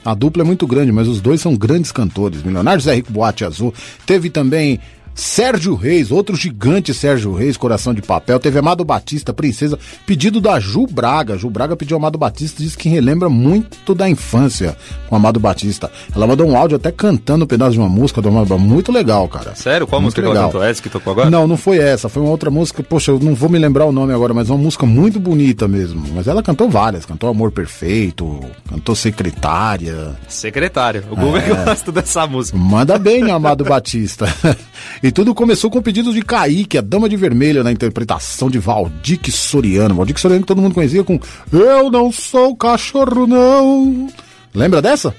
[0.04, 2.42] A dupla é muito grande, mas os dois são grandes cantores.
[2.42, 3.74] Milionário José Rico, Boate Azul.
[4.06, 4.78] Teve também
[5.16, 8.38] Sérgio Reis, outro gigante Sérgio Reis, Coração de Papel.
[8.38, 9.78] Teve Amado Batista, Princesa.
[10.06, 11.38] Pedido da Ju Braga.
[11.38, 14.76] Ju Braga pediu Amado Batista, diz que relembra muito da infância
[15.08, 15.90] com Amado Batista.
[16.14, 18.58] Ela mandou um áudio até cantando um pedaço de uma música do Amado.
[18.58, 19.54] Muito legal, cara.
[19.54, 19.86] Sério?
[19.86, 20.42] Qual Muito música que legal.
[20.44, 20.62] ela cantou?
[20.68, 21.30] Essa que tocou agora?
[21.30, 22.08] Não, não foi essa.
[22.10, 22.82] Foi uma outra música.
[22.82, 25.66] Poxa, eu não vou me lembrar o nome agora, mas é uma música muito bonita
[25.66, 26.04] mesmo.
[26.14, 27.06] Mas ela cantou várias.
[27.06, 30.14] Cantou Amor Perfeito, cantou Secretária.
[30.28, 31.04] Secretário.
[31.10, 31.40] O Google É.
[31.64, 32.58] gosta dessa música.
[32.58, 34.26] Manda bem, Amado Batista.
[35.06, 38.58] e tudo começou com o pedido de Kaique, a Dama de Vermelho, na interpretação de
[38.58, 39.94] Valdique Soriano.
[39.94, 41.20] Valdique Soriano que todo mundo conhecia com
[41.52, 44.08] Eu não sou cachorro, não.
[44.52, 45.14] Lembra dessa?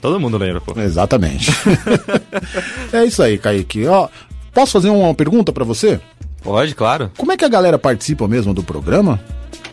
[0.00, 0.80] Todo mundo lembra, pô.
[0.80, 1.50] Exatamente.
[2.90, 3.86] é isso aí, Kaique.
[3.86, 4.08] Ó,
[4.50, 6.00] posso fazer uma pergunta pra você?
[6.42, 7.10] Pode, claro.
[7.18, 9.20] Como é que a galera participa mesmo do programa?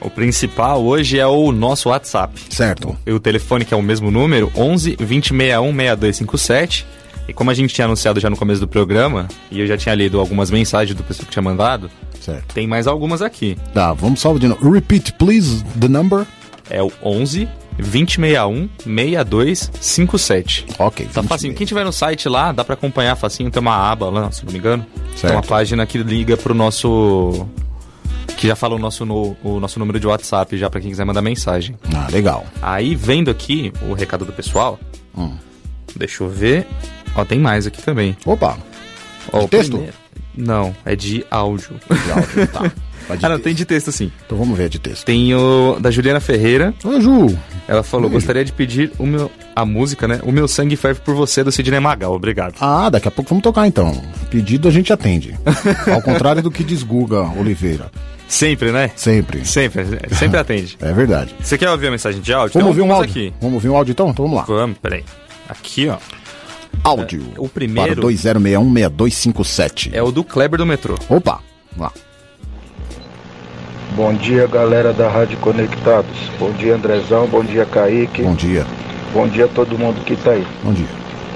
[0.02, 2.42] O principal hoje é o nosso WhatsApp.
[2.50, 2.94] Certo.
[3.08, 6.86] E o telefone que é o mesmo número, 11 2061 6257.
[7.30, 9.94] E como a gente tinha anunciado já no começo do programa, e eu já tinha
[9.96, 12.54] lido algumas mensagens do pessoal que tinha mandado, Certo.
[12.54, 13.58] tem mais algumas aqui.
[13.74, 14.70] Tá, vamos só de novo.
[14.72, 16.26] Repeat, please, the number.
[16.70, 20.66] É o 11 2061 6257.
[20.78, 21.08] Ok.
[21.14, 21.54] Tá facinho.
[21.54, 23.50] Quem tiver no site lá, dá pra acompanhar facinho.
[23.50, 24.86] Tem uma aba lá, se não me engano.
[25.16, 25.22] Certo.
[25.28, 27.48] Tem uma página que liga pro nosso.
[28.38, 31.06] Que já fala o nosso, no- o nosso número de WhatsApp já pra quem quiser
[31.06, 31.76] mandar mensagem.
[31.94, 32.46] Ah, legal.
[32.62, 34.80] Aí, vendo aqui o recado do pessoal,
[35.18, 35.36] Hum.
[35.96, 36.66] deixa eu ver.
[37.16, 38.16] Ó, tem mais aqui também.
[38.26, 38.58] Opa.
[39.32, 39.72] Ó, De texto?
[39.72, 39.94] primeiro-
[40.36, 41.76] Não, é de áudio.
[41.90, 42.72] De áudio, tá.
[43.10, 44.12] De ah, não, tem de texto sim.
[44.24, 45.04] Então vamos ver de texto.
[45.04, 46.76] Tem o da Juliana Ferreira.
[46.84, 47.36] Ô, Ju.
[47.68, 50.20] Ela falou: Oi, gostaria de pedir o meu, a música, né?
[50.22, 52.14] O meu sangue ferve por você do Sidney Magal.
[52.14, 52.54] Obrigado.
[52.62, 54.00] Ah, daqui a pouco vamos tocar então.
[54.30, 55.36] Pedido a gente atende.
[55.92, 57.90] Ao contrário do que diz Guga Oliveira.
[58.28, 58.92] Sempre, né?
[58.96, 59.44] Sempre.
[59.44, 60.78] Sempre, sempre atende.
[60.82, 61.34] É verdade.
[61.42, 62.54] Você quer ouvir a mensagem de áudio?
[62.60, 63.10] Vamos Tem ouvir um áudio?
[63.10, 63.34] aqui.
[63.42, 64.10] Vamos ouvir um áudio então?
[64.12, 64.46] Então vamos lá.
[64.48, 65.04] Vamos, peraí.
[65.48, 65.98] Aqui, ó.
[66.84, 67.24] Áudio.
[67.36, 69.90] É, o primeiro- Para 2061-6257.
[69.94, 70.96] É o do Kleber do metrô.
[71.10, 71.40] Opa,
[71.76, 71.92] vamos lá.
[73.96, 76.16] Bom dia, galera da Rádio Conectados.
[76.40, 77.28] Bom dia, Andrezão.
[77.28, 78.22] Bom dia, Kaique.
[78.24, 78.66] Bom dia.
[79.14, 80.46] Bom dia a todo mundo que tá aí.
[80.64, 80.86] Bom dia.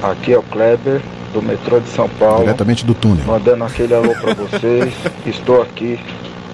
[0.02, 1.02] Aqui é o Kleber,
[1.34, 2.42] do metrô de São Paulo.
[2.42, 3.26] Diretamente do túnel.
[3.26, 4.94] Mandando aquele alô pra vocês.
[5.26, 6.00] Estou aqui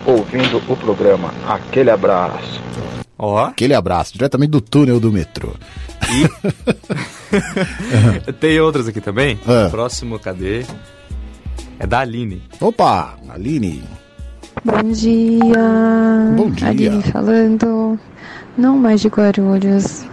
[0.06, 1.32] ouvindo o programa.
[1.48, 2.62] Aquele abraço.
[3.18, 3.38] Ó.
[3.46, 5.50] Aquele abraço, diretamente do túnel do metrô.
[8.40, 9.40] Tem outras aqui também?
[9.48, 9.70] É.
[9.70, 10.66] Próximo, cadê?
[11.80, 12.44] É da Aline.
[12.60, 13.84] Opa, Aline.
[14.64, 16.34] Bom dia.
[16.36, 16.68] Bom dia.
[16.68, 18.00] Aline falando.
[18.58, 20.06] Não mais de Guarulhos.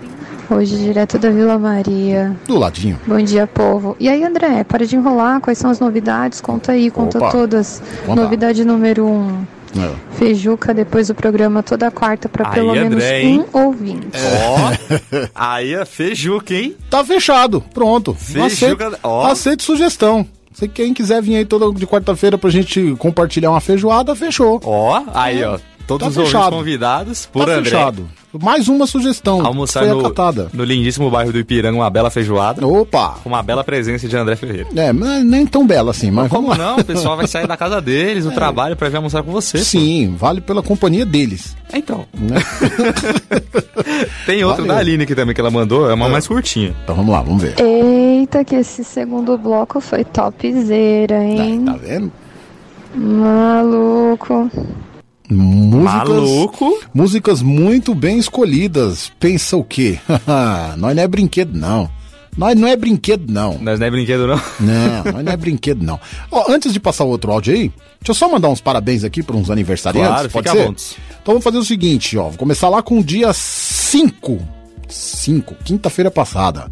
[0.49, 2.37] Hoje direto da Vila Maria.
[2.47, 3.01] Do ladinho.
[3.05, 3.97] Bom dia, povo.
[3.99, 5.41] E aí, André, para de enrolar.
[5.41, 6.41] Quais são as novidades?
[6.41, 7.30] Conta aí, conta Opa.
[7.32, 7.82] todas.
[8.05, 8.22] Conta.
[8.22, 9.45] Novidade número um.
[9.79, 10.16] É.
[10.16, 13.45] Feijuca depois do programa toda quarta para pelo menos André, hein?
[13.55, 14.07] um ouvinte.
[14.14, 15.27] Ó.
[15.35, 16.77] Aí é Feijuca, hein?
[16.91, 18.14] Tá fechado, pronto.
[18.14, 19.27] Feijuca- Aceito, ó.
[19.27, 20.27] aceito sugestão.
[20.53, 24.61] Se quem quiser vir aí toda de quarta-feira pra gente compartilhar uma feijoada, fechou.
[24.64, 25.59] Ó, aí, ó.
[25.87, 26.57] Todos Tá os fechado.
[26.57, 27.64] convidados por tá André.
[27.70, 28.09] fechado.
[28.43, 29.45] Mais uma sugestão.
[29.45, 30.49] Almoçar Foi no, acatada.
[30.53, 32.66] no lindíssimo bairro do Ipiranga, uma bela feijoada.
[32.66, 33.16] Opa!
[33.22, 34.68] Com uma bela presença de André Ferreira.
[34.74, 36.72] É, mas nem tão bela assim, mas Como vamos lá.
[36.72, 36.78] não?
[36.80, 39.59] O pessoal vai sair da casa deles, do trabalho, pra vir almoçar com você.
[39.59, 39.64] pô.
[39.64, 41.57] Sim, vale pela companhia deles.
[41.72, 42.07] Então.
[42.14, 42.37] Né?
[44.26, 44.74] Tem outra Valeu.
[44.74, 46.74] da Aline aqui também que ela mandou, é uma mais curtinha.
[46.84, 47.55] Então vamos lá, vamos ver.
[47.61, 51.64] Eita, que esse segundo bloco foi topzera, hein?
[51.64, 52.12] Tá vendo?
[52.95, 54.51] Maluco.
[55.31, 56.79] Músicas, Maluco.
[56.95, 59.11] Músicas muito bem escolhidas.
[59.18, 59.99] Pensa o quê?
[60.77, 61.91] Nós não é brinquedo, não.
[62.37, 63.59] Nós não é brinquedo, não.
[63.59, 64.41] Nós não é brinquedo, não?
[64.61, 65.99] Não, nós não é brinquedo, não.
[66.31, 69.22] Ó, antes de passar o outro áudio aí, deixa eu só mandar uns parabéns aqui
[69.22, 70.12] para uns aniversariantes.
[70.12, 70.68] Claro, pode ser?
[70.68, 72.24] Então vamos fazer o seguinte, ó.
[72.24, 74.39] Vou começar lá com o dia 5.
[74.87, 76.70] 5, quinta-feira passada.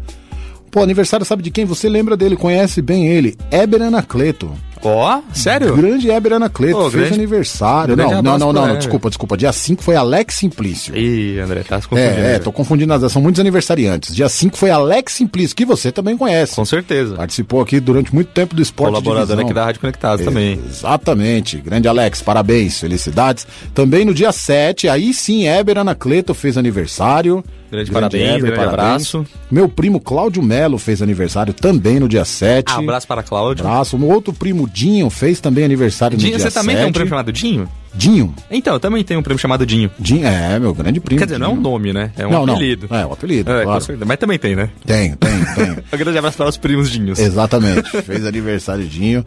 [0.69, 1.65] Pô, aniversário sabe de quem?
[1.65, 3.35] Você lembra dele, conhece bem ele.
[3.49, 4.51] Éber Anacleto.
[4.89, 5.75] Ó, sério?
[5.75, 7.95] Grande Éber Anacleto, Pô, fez grande- aniversário.
[7.95, 9.37] grande Não, não, não, não, desculpa, desculpa.
[9.37, 10.95] Dia 5 foi Alex Simplício.
[10.95, 12.19] Ih, André, tá se confundindo.
[12.19, 14.13] É, é, tô confundindo as são muitos aniversariantes.
[14.15, 16.55] Dia 5 foi Alex Simplício, que você também conhece.
[16.55, 17.15] Com certeza.
[17.15, 20.59] Participou aqui durante muito tempo do esporte Colaborador aqui da Rádio Conectados também.
[20.67, 21.57] Exatamente.
[21.57, 23.47] Grande Alex, parabéns, felicidades.
[23.73, 27.43] Também no dia 7, aí sim, Éber Anacleto fez aniversário.
[27.75, 29.25] Grande parabéns, grande abraço.
[29.51, 32.71] Meu primo Cláudio Melo fez aniversário também no dia 7.
[32.71, 33.65] Abraço para Cláudio.
[33.65, 33.97] Abraço.
[33.97, 36.81] O outro primo Dinho fez também aniversário Dinho, no dia você também 7.
[36.83, 37.69] tem um prêmio chamado Dinho?
[37.93, 38.35] Dinho.
[38.51, 39.89] Então, eu também tenho um prêmio chamado Dinho.
[39.97, 41.19] Dinho, é, meu grande primo.
[41.19, 41.63] Quer dizer, não é um Dinho.
[41.63, 42.11] nome, né?
[42.17, 42.55] É um Não, não.
[42.55, 42.87] apelido.
[42.89, 43.85] É, um apelido, É, claro.
[44.05, 44.69] Mas também tem, né?
[44.85, 45.71] Tem, tem, tem.
[45.93, 47.19] Um grande abraço para os primos Dinhos.
[47.19, 47.89] Exatamente.
[48.03, 49.25] Fez aniversário Dinho.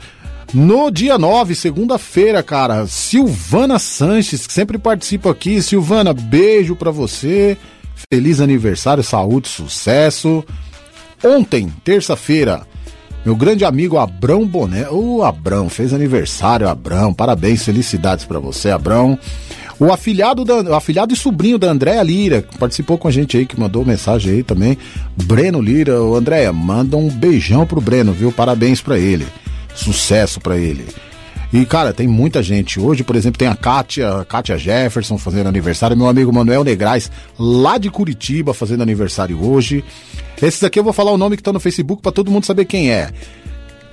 [0.53, 5.61] No dia 9, segunda-feira, cara, Silvana Sanches, que sempre participa aqui.
[5.63, 7.57] Silvana, beijo pra você.
[8.13, 10.45] Feliz aniversário, saúde, sucesso.
[11.25, 12.67] Ontem, terça-feira,
[13.25, 14.89] meu grande amigo Abrão Boné.
[14.89, 17.13] Ô, Abrão, fez aniversário, Abrão.
[17.13, 19.19] Parabéns, felicidades pra você, Abrão.
[19.79, 23.37] O afilhado, da, o afilhado e sobrinho da Andréa Lira, que participou com a gente
[23.37, 24.77] aí, que mandou mensagem aí também.
[25.17, 28.33] Breno Lira, o Andréa, manda um beijão pro Breno, viu?
[28.33, 29.27] Parabéns pra ele.
[29.75, 30.87] Sucesso pra ele.
[31.53, 32.79] E, cara, tem muita gente.
[32.79, 35.97] Hoje, por exemplo, tem a Kátia, Kátia Jefferson fazendo aniversário.
[35.97, 39.83] Meu amigo Manuel Negrais, lá de Curitiba, fazendo aniversário hoje.
[40.41, 42.67] Esses aqui eu vou falar o nome que tá no Facebook pra todo mundo saber
[42.67, 43.11] quem é.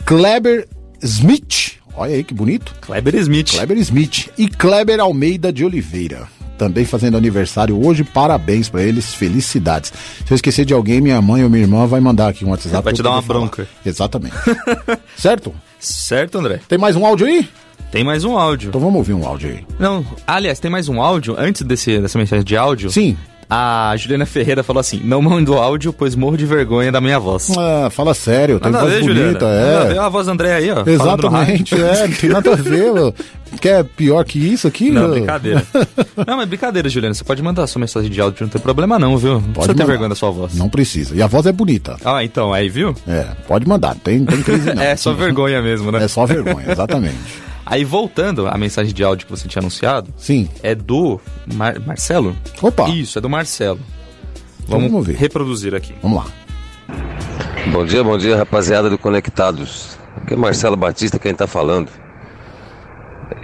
[0.06, 0.68] Kleber
[1.02, 1.76] Smith.
[1.96, 2.76] Olha aí que bonito.
[2.82, 3.52] Kleber Smith.
[3.52, 4.30] Kleber Smith.
[4.38, 6.28] E Kleber Almeida de Oliveira.
[6.58, 8.04] Também fazendo aniversário hoje.
[8.04, 9.14] Parabéns pra eles.
[9.14, 9.94] Felicidades.
[10.26, 12.84] Se eu esquecer de alguém, minha mãe ou minha irmã vai mandar aqui um WhatsApp.
[12.84, 13.40] Vai te dar uma falar.
[13.40, 13.68] bronca.
[13.86, 14.36] Exatamente.
[15.18, 15.54] certo?
[15.86, 16.60] Certo, André?
[16.68, 17.48] Tem mais um áudio aí?
[17.92, 18.70] Tem mais um áudio.
[18.70, 19.66] Então vamos ouvir um áudio aí.
[19.80, 21.36] Não, aliás, tem mais um áudio.
[21.38, 22.90] Antes desse, dessa mensagem de áudio.
[22.90, 23.16] Sim.
[23.50, 27.52] A Juliana Ferreira falou assim: Não mando áudio, pois morro de vergonha da minha voz.
[27.58, 29.28] Ah, fala sério, tem Nada voz ver, Juliana.
[29.28, 30.00] bonita, Nada a ver é.
[30.00, 30.84] a voz da André aí, ó.
[30.86, 33.14] Exatamente, é, não tem nada a ver.
[33.62, 34.90] Quer pior que isso aqui?
[34.90, 35.12] Não, meu?
[35.12, 35.64] brincadeira.
[36.28, 37.14] não, mas brincadeira, Juliana.
[37.14, 39.34] Você pode mandar sua mensagem de áudio, não tem problema não, viu?
[39.34, 40.56] Não precisa ter vergonha da sua voz.
[40.56, 41.16] Não precisa.
[41.16, 41.98] E a voz é bonita.
[42.04, 42.96] Ah, então, aí, viu?
[43.08, 44.82] É, pode mandar, tem, tem crise não.
[44.82, 46.04] É só vergonha mesmo, né?
[46.04, 47.45] É só vergonha, exatamente.
[47.66, 50.14] Aí, voltando à mensagem de áudio que você tinha anunciado.
[50.18, 50.48] Sim.
[50.62, 51.20] É do
[51.54, 52.36] Mar- Marcelo?
[52.62, 52.88] Opa.
[52.90, 53.80] Isso, é do Marcelo.
[54.68, 55.16] Vamos, vamos ver.
[55.16, 55.94] reproduzir aqui.
[56.02, 56.32] Vamos lá.
[57.72, 59.98] Bom dia, bom dia, rapaziada do Conectados.
[60.18, 61.90] Aqui é Marcelo Batista quem tá falando.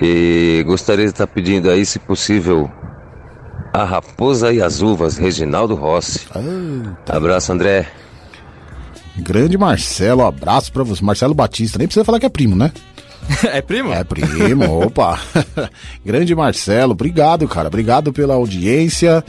[0.01, 2.69] E gostaria de estar pedindo aí, se possível,
[3.73, 6.21] a Raposa e as Uvas, Reginaldo Rossi.
[7.07, 7.87] Abraço, André.
[9.17, 11.03] Grande Marcelo, abraço pra você.
[11.03, 12.71] Marcelo Batista, nem precisa falar que é primo, né?
[13.51, 13.93] é primo?
[13.93, 15.19] É primo, opa.
[16.05, 17.67] Grande Marcelo, obrigado, cara.
[17.67, 19.23] Obrigado pela audiência.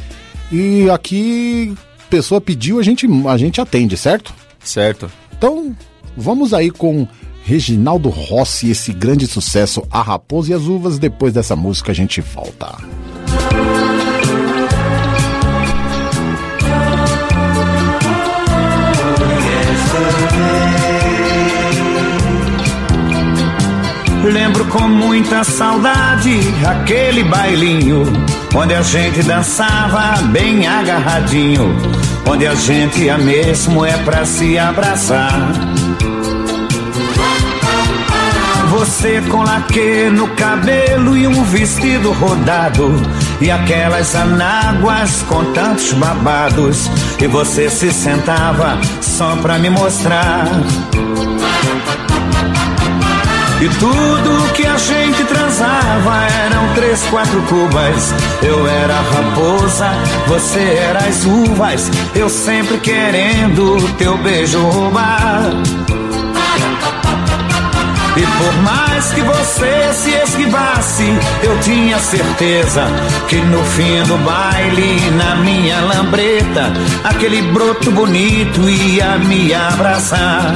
[0.51, 1.75] E aqui,
[2.11, 4.35] pessoa pediu, a gente, a gente atende, certo?
[4.63, 5.11] Certo.
[5.37, 5.75] Então,
[6.17, 7.07] Vamos aí com
[7.45, 10.99] Reginaldo Rossi, esse grande sucesso, A Raposa e as Uvas.
[10.99, 12.77] Depois dessa música a gente volta.
[24.25, 28.05] Lembro com muita saudade aquele bailinho
[28.55, 31.77] onde a gente dançava bem agarradinho,
[32.29, 35.51] onde a gente ia mesmo é pra se abraçar.
[38.71, 42.91] Você com laque no cabelo e um vestido rodado.
[43.41, 46.91] E aquelas anáguas com tantos babados.
[47.21, 50.47] E você se sentava só pra me mostrar.
[53.63, 58.13] E tudo que a gente transava eram três, quatro cubas.
[58.43, 59.89] Eu era a raposa,
[60.27, 61.89] você era as uvas.
[62.13, 65.53] Eu sempre querendo teu beijo roubar.
[68.17, 72.85] E por mais que você se esquivasse, eu tinha certeza
[73.29, 76.73] que no fim do baile, na minha lambreta,
[77.05, 80.53] aquele broto bonito ia me abraçar.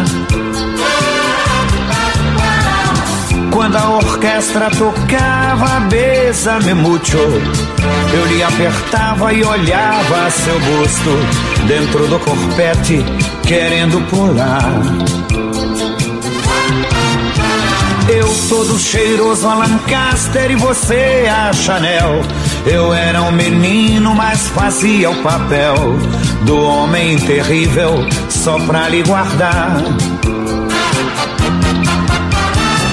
[3.57, 12.19] Quando a orquestra tocava Besa-me mucho, eu lhe apertava e olhava seu busto dentro do
[12.19, 13.03] corpete,
[13.47, 14.63] querendo pular.
[18.11, 22.21] Eu todo cheiroso a Lancaster e você a Chanel.
[22.67, 25.77] Eu era um menino, mas fazia o papel
[26.43, 29.83] do homem terrível só pra lhe guardar.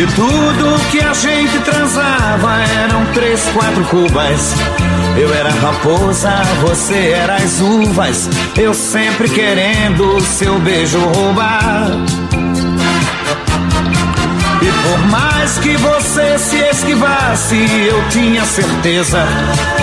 [0.04, 4.54] E tudo que a gente transava eram três, quatro cubas.
[5.18, 6.30] Eu era raposa,
[6.60, 8.30] você era as uvas.
[8.58, 11.88] Eu sempre querendo seu beijo roubar.
[14.62, 17.56] E por mais que você se esquivasse,
[17.88, 19.26] eu tinha certeza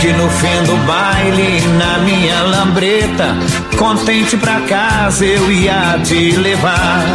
[0.03, 3.35] que no fim do baile, na minha lambreta,
[3.79, 7.07] contente pra casa eu ia te levar.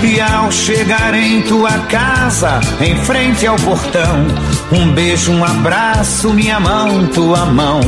[0.00, 4.26] E ao chegar em tua casa, em frente ao portão,
[4.70, 7.80] um beijo, um abraço, minha mão, tua mão,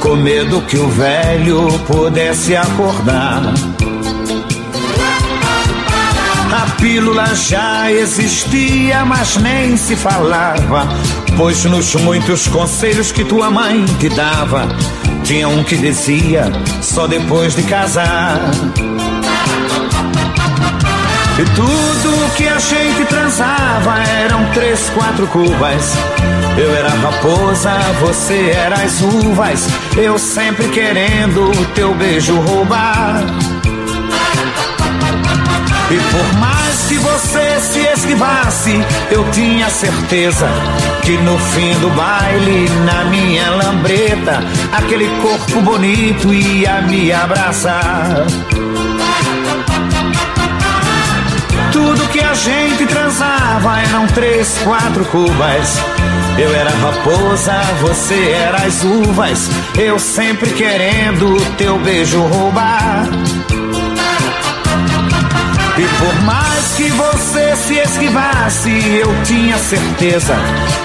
[0.00, 3.42] com medo que o velho pudesse acordar.
[6.52, 10.86] A pílula já existia, mas nem se falava,
[11.36, 14.68] pois nos muitos conselhos que tua mãe te dava,
[15.24, 16.44] tinha um que dizia
[16.80, 18.40] só depois de casar.
[21.40, 25.94] E tudo que a gente transava eram três, quatro cubas.
[26.58, 29.66] Eu era raposa, você era as uvas.
[29.96, 33.22] Eu sempre querendo o teu beijo roubar.
[35.90, 40.46] E por mais que você se esquivasse, eu tinha certeza
[41.00, 44.40] que no fim do baile, na minha lambreta,
[44.72, 48.26] aquele corpo bonito ia me abraçar.
[51.72, 55.78] Tudo que a gente transava eram três, quatro cubas.
[56.38, 59.48] Eu era raposa, você era as uvas.
[59.78, 63.04] Eu sempre querendo teu beijo roubar.
[65.78, 70.34] E por mais que você se esquivasse, eu tinha certeza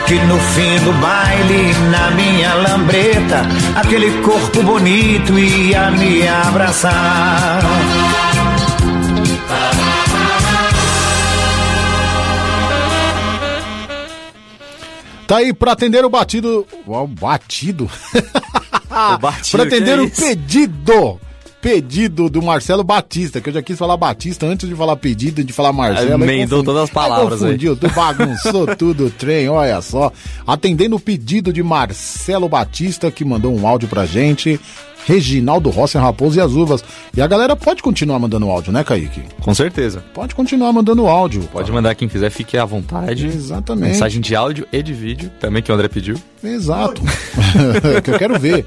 [0.08, 3.42] que no fim do baile, na minha lambreta,
[3.76, 7.60] aquele corpo bonito ia me abraçar.
[15.28, 16.66] Tá aí pra atender o batido.
[16.86, 17.90] O batido?
[18.96, 20.22] O batido, pra atender é o isso?
[20.22, 21.20] pedido.
[21.62, 25.52] Pedido do Marcelo Batista, que eu já quis falar Batista antes de falar pedido, de
[25.52, 26.24] falar Marcelo.
[26.24, 27.48] Emendou todas as palavras aí.
[27.48, 30.14] Confundiu, tu bagunçou tudo o trem, olha só.
[30.48, 34.62] Atendendo o pedido de Marcelo Batista, que mandou um áudio pra gente.
[35.06, 36.84] Reginaldo Rossi, Raposo e as Uvas.
[37.16, 39.24] E a galera pode continuar mandando áudio, né, Kaique?
[39.40, 40.04] Com certeza.
[40.14, 41.44] Pode continuar mandando áudio.
[41.52, 43.28] Pode mandar quem quiser, fique à vontade.
[43.28, 43.92] Exatamente.
[43.92, 46.16] Mensagem de áudio e de vídeo, também que o André pediu.
[46.44, 47.02] Exato.
[48.04, 48.66] que eu quero ver.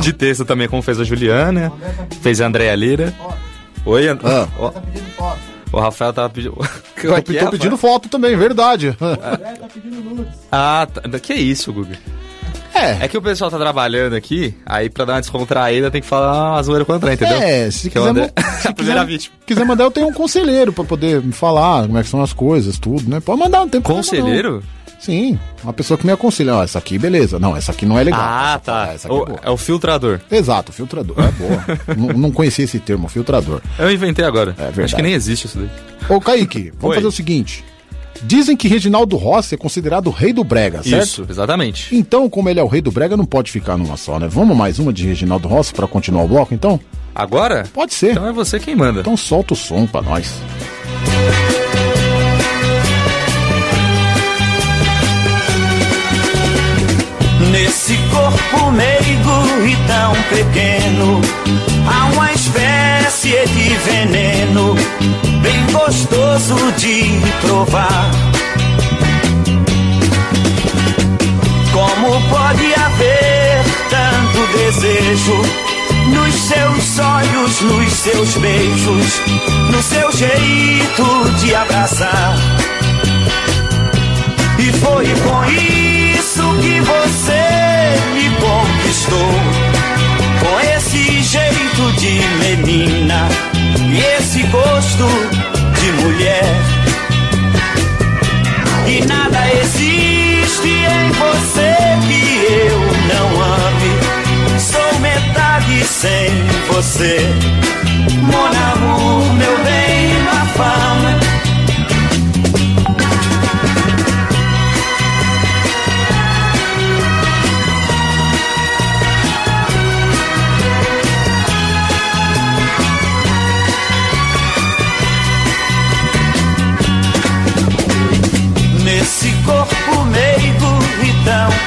[0.00, 1.72] De texto também, como fez a Juliana,
[2.20, 3.14] fez a Andréa Lira.
[3.86, 4.18] Oi, And...
[4.22, 4.48] Ah.
[4.58, 4.72] Ó,
[5.72, 6.56] O Rafael tava pedindo.
[7.02, 8.96] Tô, tô pedindo foto também, verdade.
[10.52, 11.18] Ah, tá.
[11.18, 11.98] que isso, Guga?
[12.74, 12.98] É, É.
[13.02, 16.52] É que o pessoal tá trabalhando aqui, aí pra dar uma descontraída tem que falar
[16.52, 17.36] uma zoeira contra, entendeu?
[17.40, 19.34] É, se Que é o quiser, André- se a primeira quiser, vítima.
[19.46, 22.32] quiser mandar, eu tenho um conselheiro pra poder me falar como é que são as
[22.32, 23.20] coisas, tudo, né?
[23.20, 24.52] Pode mandar, não tem problema, Conselheiro?
[24.56, 24.82] não.
[25.02, 27.36] Sim, uma pessoa que me aconselha, ó, essa aqui, beleza.
[27.36, 28.20] Não, essa aqui não é legal.
[28.22, 28.92] Ah, Essa- tá.
[28.94, 29.40] essa aqui é O- boa.
[29.42, 30.20] é o filtrador.
[30.30, 31.16] Exato, filtrador.
[31.18, 31.64] É boa.
[31.98, 33.60] não, não conhecia esse termo, filtrador.
[33.80, 34.52] Eu inventei agora.
[34.52, 34.82] verdade.
[34.82, 35.68] Acho que nem existe isso daí.
[36.08, 36.94] Ô, Kaique, vamos Oi.
[36.94, 37.64] fazer o seguinte.
[38.22, 41.04] Dizem que Reginaldo Rossi é considerado o rei do brega, certo?
[41.04, 41.94] Isso, exatamente.
[41.94, 44.28] Então, como ele é o rei do brega, não pode ficar numa só, né?
[44.28, 46.78] Vamos mais uma de Reginaldo Rossi pra continuar o bloco, então?
[47.14, 47.64] Agora?
[47.72, 48.12] Pode ser.
[48.12, 49.00] Então é você quem manda.
[49.00, 50.32] Então solta o som pra nós.
[57.72, 61.22] Nesse corpo meigo e tão pequeno,
[61.88, 64.74] há uma espécie de veneno,
[65.40, 68.10] bem gostoso de provar.
[71.72, 75.42] Como pode haver tanto desejo
[76.08, 79.20] nos seus olhos, nos seus beijos,
[79.70, 82.36] no seu jeito de abraçar?
[84.58, 85.91] E foi com isso
[86.60, 87.42] que você
[88.14, 89.32] me conquistou.
[90.40, 93.28] Com esse jeito de menina
[93.88, 95.06] e esse gosto
[95.80, 96.44] de mulher.
[98.86, 101.74] E nada existe em você
[102.06, 102.22] que
[102.52, 102.80] eu
[103.14, 104.60] não ame.
[104.60, 106.30] Sou metade sem
[106.68, 107.18] você.
[108.20, 111.21] Mon amour, meu bem, ma femme.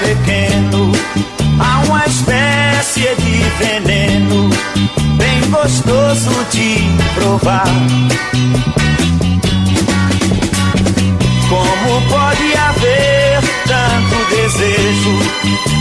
[0.05, 0.91] Pequeno,
[1.59, 4.49] há uma espécie de veneno,
[5.17, 6.77] bem gostoso de
[7.15, 7.65] provar.
[11.49, 15.17] Como pode haver tanto desejo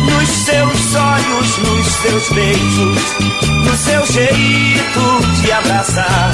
[0.06, 3.02] nos seus olhos, nos seus beijos,
[3.66, 6.32] no seu jeito de abraçar?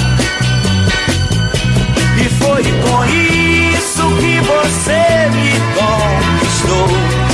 [2.17, 7.30] E foi com isso que você me conquistou.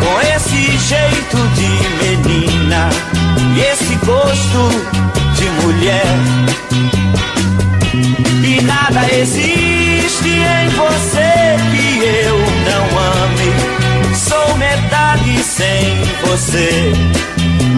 [0.00, 1.68] Com esse jeito de
[2.02, 2.88] menina
[3.54, 4.68] e esse gosto
[5.36, 6.06] de mulher.
[8.42, 12.38] E nada existe em você que eu
[12.68, 12.84] não
[13.22, 14.14] ame.
[14.14, 16.92] Sou metade sem você.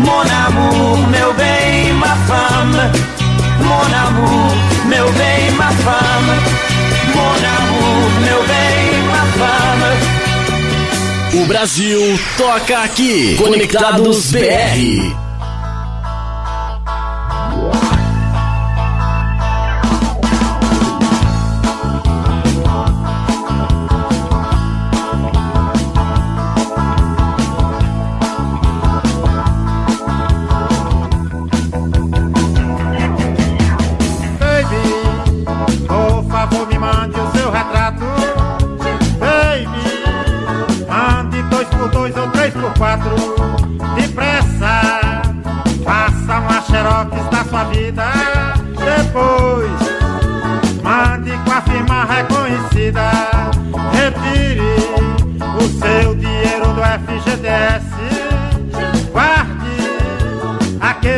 [0.04, 2.90] Mon amour, meu bem, ma femme.
[3.60, 4.52] Mon amour,
[4.86, 6.34] meu bem, ma femme.
[7.14, 8.75] Mon amour, meu bem.
[11.36, 12.00] O Brasil
[12.38, 13.36] toca aqui.
[13.36, 15.25] Conectados BR.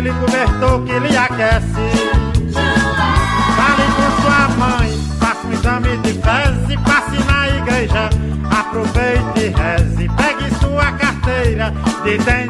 [0.09, 1.85] Aquele cobertor que lhe aquece.
[3.57, 4.89] Fale com sua mãe,
[5.21, 8.11] faça um exame de fezes passe na igreja.
[8.51, 12.48] Aproveite e reze, pegue sua carteira de identidade,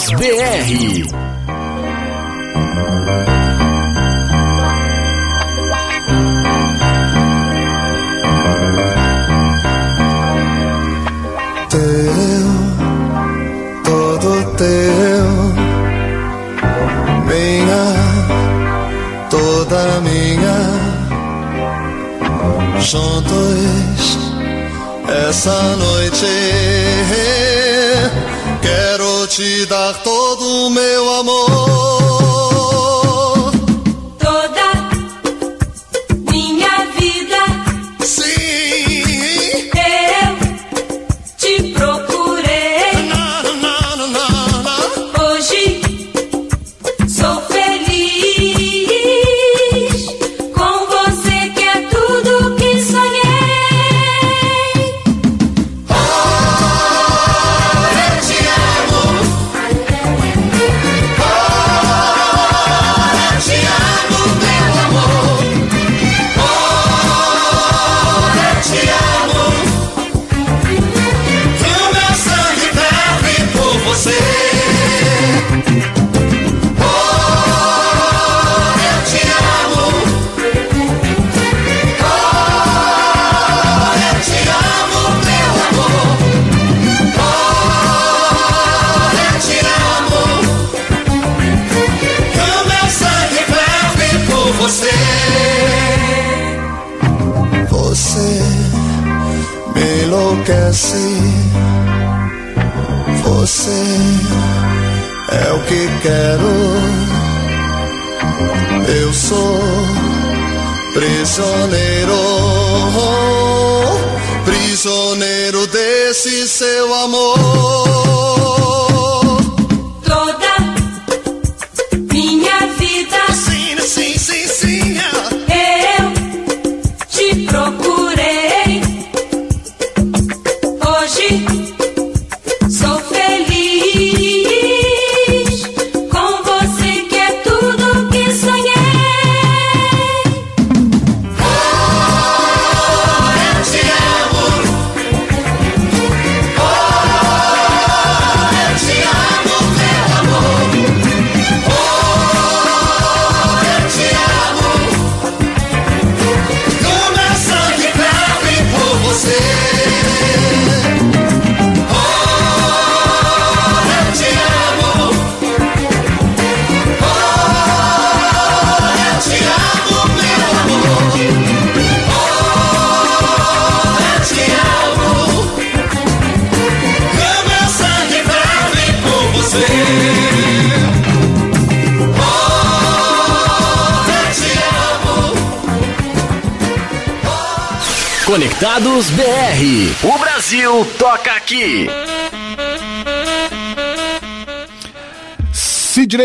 [0.00, 1.29] Motos BR.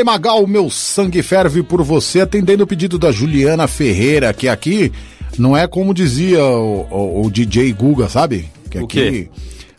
[0.06, 4.91] Magal, meu sangue ferve por você, atendendo o pedido da Juliana Ferreira, que aqui
[5.36, 8.45] não é como dizia o, o, o DJ Guga, sabe?
[8.70, 9.30] Que aqui o quê?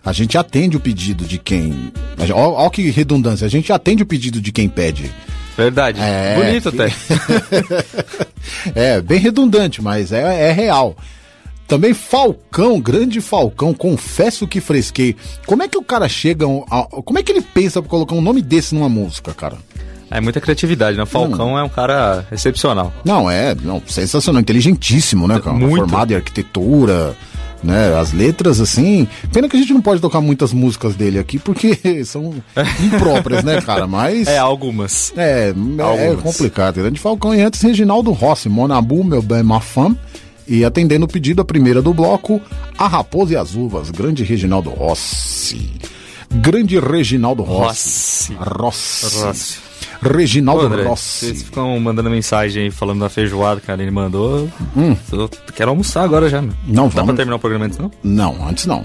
[0.05, 1.93] a gente atende o pedido de quem.
[2.35, 5.09] Olha que redundância, a gente atende o pedido de quem pede.
[5.57, 6.01] Verdade.
[6.01, 6.93] É, Bonito até.
[8.75, 10.97] é, bem redundante, mas é, é real.
[11.69, 15.15] Também Falcão, grande Falcão, confesso que fresquei.
[15.47, 16.47] Como é que o cara chega.
[16.69, 19.57] A, como é que ele pensa pra colocar um nome desse numa música, cara?
[20.11, 21.03] É muita criatividade, né?
[21.03, 21.59] O Falcão hum.
[21.59, 22.93] é um cara excepcional.
[23.05, 25.57] Não, é, não, sensacional, inteligentíssimo, né, cara?
[25.57, 25.77] Muito.
[25.77, 27.17] Formado em arquitetura,
[27.63, 27.99] né?
[27.99, 29.09] As letras, assim.
[29.33, 31.77] Pena que a gente não pode tocar muitas músicas dele aqui, porque
[32.07, 32.35] são
[32.81, 33.87] impróprias, né, cara?
[33.87, 34.29] Mas.
[34.37, 35.13] É, algumas.
[35.17, 36.01] É, é algumas.
[36.01, 36.77] é complicado.
[36.77, 39.97] Grande Falcão e antes Reginaldo Rossi, Monabu, meu bem, ma Fam
[40.47, 42.41] E atendendo o pedido, a primeira do bloco,
[42.77, 45.73] A Raposa e as Uvas, grande Reginaldo Rossi.
[46.31, 48.35] Grande Reginaldo Rossi.
[48.35, 48.55] Rossi.
[48.59, 49.25] Rossi.
[49.25, 49.66] Rossi.
[50.03, 51.27] Reginaldo Ô, André, Rossi.
[51.27, 53.81] Vocês ficam mandando mensagem aí falando da feijoada, cara.
[53.83, 54.49] Ele mandou.
[54.77, 54.97] Hum.
[55.13, 56.41] Eu quero almoçar agora já.
[56.43, 57.91] Não, Não, Dá vamos- pra terminar o programa antes, não?
[58.03, 58.85] Não, antes não.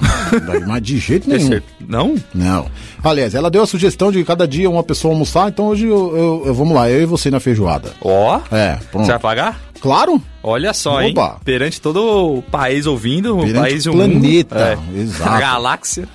[0.68, 1.40] Mas de jeito nenhum.
[1.50, 1.64] Terceiro.
[1.88, 2.16] Não?
[2.34, 2.68] Não.
[3.04, 6.44] Aliás, ela deu a sugestão de cada dia uma pessoa almoçar, então hoje eu, eu-
[6.48, 7.92] eu- vamos lá, eu e você na feijoada.
[8.02, 8.40] Ó.
[8.52, 9.06] É, pronto.
[9.06, 9.60] Você vai pagar?
[9.82, 10.22] Claro.
[10.44, 11.12] Olha só, hein?
[11.12, 11.40] Opa.
[11.44, 15.00] Perante todo o país ouvindo, o Perante país e o o planeta, mundo.
[15.00, 15.30] exato.
[15.32, 16.08] A galáxia.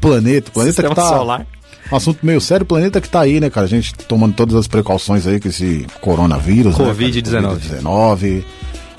[0.00, 1.08] Planeta, planeta Sistema que tá.
[1.08, 1.46] solar.
[1.90, 3.66] Assunto meio sério, planeta que tá aí, né, cara?
[3.66, 6.94] A gente tomando todas as precauções aí com esse coronavírus, né, cara?
[6.96, 7.58] Covid-19.
[7.60, 8.44] Covid-19.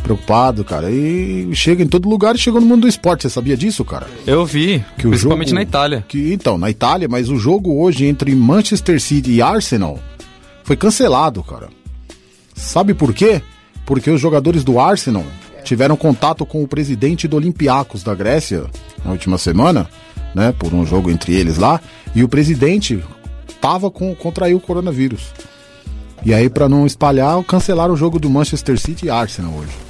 [0.04, 0.90] Preocupado, cara.
[0.90, 3.24] E chega em todo lugar e chegou no mundo do esporte.
[3.24, 4.08] Você sabia disso, cara?
[4.26, 6.06] Eu vi, Que o principalmente jogo- na Itália.
[6.08, 10.00] Que, então, na Itália, mas o jogo hoje entre Manchester City e Arsenal
[10.64, 11.68] foi cancelado, cara.
[12.56, 13.42] Sabe por quê?
[13.86, 15.26] Porque os jogadores do Arsenal
[15.64, 18.66] tiveram contato com o presidente do Olympiacos da Grécia
[19.04, 19.90] na última semana,
[20.34, 21.80] né, por um jogo entre eles lá,
[22.16, 23.04] e o presidente
[23.62, 25.32] tava com contraiu o coronavírus.
[26.26, 29.88] E aí pra não espalhar, cancelaram o jogo do Manchester City e Arsenal hoje.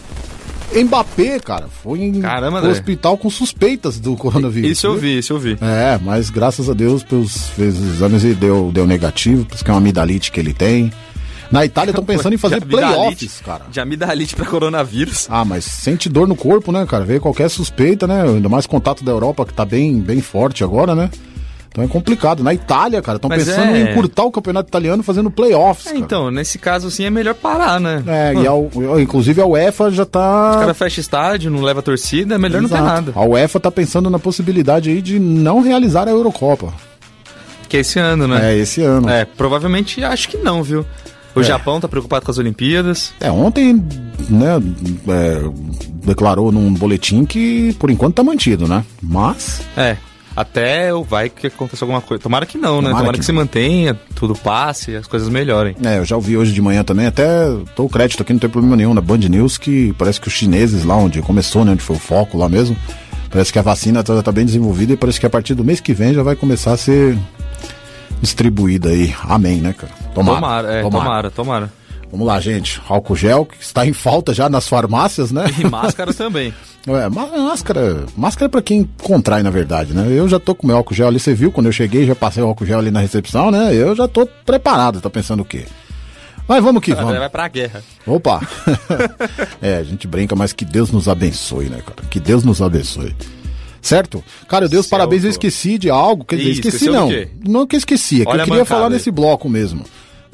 [0.84, 4.72] Mbappé, cara, foi em Caramba, hospital com suspeitas do coronavírus.
[4.72, 5.58] Isso eu vi, isso eu vi.
[5.62, 9.72] É, mas graças a Deus, pelos, fez exames e deu, deu negativo, por isso que
[9.72, 10.92] é uma amidalite que ele tem.
[11.52, 13.66] Na Itália estão pensando em fazer playoffs, cara.
[13.72, 15.28] De amidalite pra coronavírus.
[15.30, 17.06] Ah, mas sente dor no corpo, né, cara?
[17.06, 18.24] Vê qualquer suspeita, né?
[18.24, 21.10] Ainda mais contato da Europa, que tá bem, bem forte agora, né?
[21.70, 22.44] Então é complicado.
[22.44, 25.86] Na Itália, cara, estão pensando é- em encurtar o campeonato italiano fazendo playoffs.
[25.94, 28.04] É, então, nesse caso, assim, é melhor parar, né?
[28.08, 28.68] É, e ao-
[29.00, 30.54] inclusive a UEFA já tá.
[30.56, 32.90] O cara fecha estádio, não leva torcida, é melhor não ter Exato.
[32.92, 33.12] nada.
[33.16, 36.74] A UEFA tá pensando na possibilidade aí de não realizar a Eurocopa.
[37.70, 38.54] Que é esse ano, né?
[38.54, 39.08] É, esse ano.
[39.10, 40.84] É, provavelmente acho que não, viu?
[41.38, 41.44] O É.
[41.44, 43.14] Japão tá preocupado com as Olimpíadas.
[43.20, 43.74] É, ontem,
[44.30, 44.62] né,
[45.10, 45.42] é,
[46.06, 48.84] declarou num boletim que por enquanto tá mantido, né?
[49.02, 49.98] Mas, É.
[50.36, 52.22] Até vai que aconteça alguma coisa.
[52.22, 52.90] Tomara que não, né?
[52.90, 55.76] Tomara Tomara que que, se mantenha, tudo passe, as coisas melhorem.
[55.84, 57.26] é, eu já ouvi hoje de manhã também, até
[57.76, 60.84] dou crédito aqui, não tem problema nenhum, na Band News, que parece que os chineses
[60.84, 62.78] lá onde começou, né, onde foi o foco lá mesmo,
[63.32, 65.80] parece que a vacina tá, tá bem desenvolvida e parece que a partir do mês
[65.80, 67.18] que vem já vai começar a ser
[68.22, 69.14] distribuída aí.
[69.24, 69.94] Amém, né, cara?
[70.14, 71.72] Tomara, é, tomara, tomara.
[72.12, 72.82] Vamos lá, gente.
[72.88, 75.46] Álcool gel, que está em falta já nas farmácias, né?
[75.60, 76.54] E máscara também.
[76.88, 80.08] É, máscara, máscara é pra quem contrai, na verdade, né?
[80.10, 82.42] Eu já tô com meu álcool gel ali, você viu, quando eu cheguei, já passei
[82.42, 83.74] o álcool gel ali na recepção, né?
[83.74, 85.66] Eu já tô preparado, tá pensando o quê?
[86.48, 87.18] Mas vamos que vamos.
[87.18, 87.84] Vai pra guerra.
[88.06, 88.40] Opa!
[89.62, 92.08] é, a gente brinca, mas que Deus nos abençoe, né, cara?
[92.10, 93.14] Que Deus nos abençoe.
[93.88, 94.24] Certo?
[94.48, 96.26] Cara, Deus, parabéns, eu esqueci de algo.
[96.26, 97.10] Quer dizer, Ih, esqueci não.
[97.48, 99.84] Não que eu esqueci, é que Olha eu queria falar nesse bloco mesmo.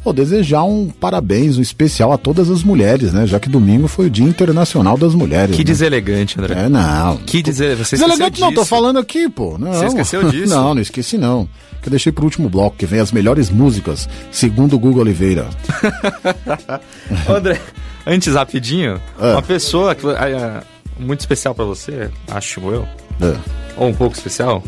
[0.03, 3.25] Pô, desejar um parabéns, um especial a todas as mulheres, né?
[3.25, 5.55] Já que domingo foi o Dia Internacional das Mulheres.
[5.55, 5.63] Que né?
[5.63, 6.65] deselegante, André.
[6.65, 7.15] É, não.
[7.17, 9.57] Que dizer, você Deselegante não, tô falando aqui, pô.
[9.57, 9.71] Não.
[9.71, 10.53] Você esqueceu disso?
[10.53, 11.47] Não, não esqueci não.
[11.81, 15.47] Que eu deixei pro último bloco, que vem as melhores músicas, segundo o Google Oliveira.
[17.29, 17.61] André,
[18.05, 19.31] antes, rapidinho, É.
[19.31, 20.61] uma pessoa que, é, é,
[20.99, 22.85] muito especial pra você, acho eu,
[23.21, 23.35] É.
[23.77, 24.63] ou um pouco especial,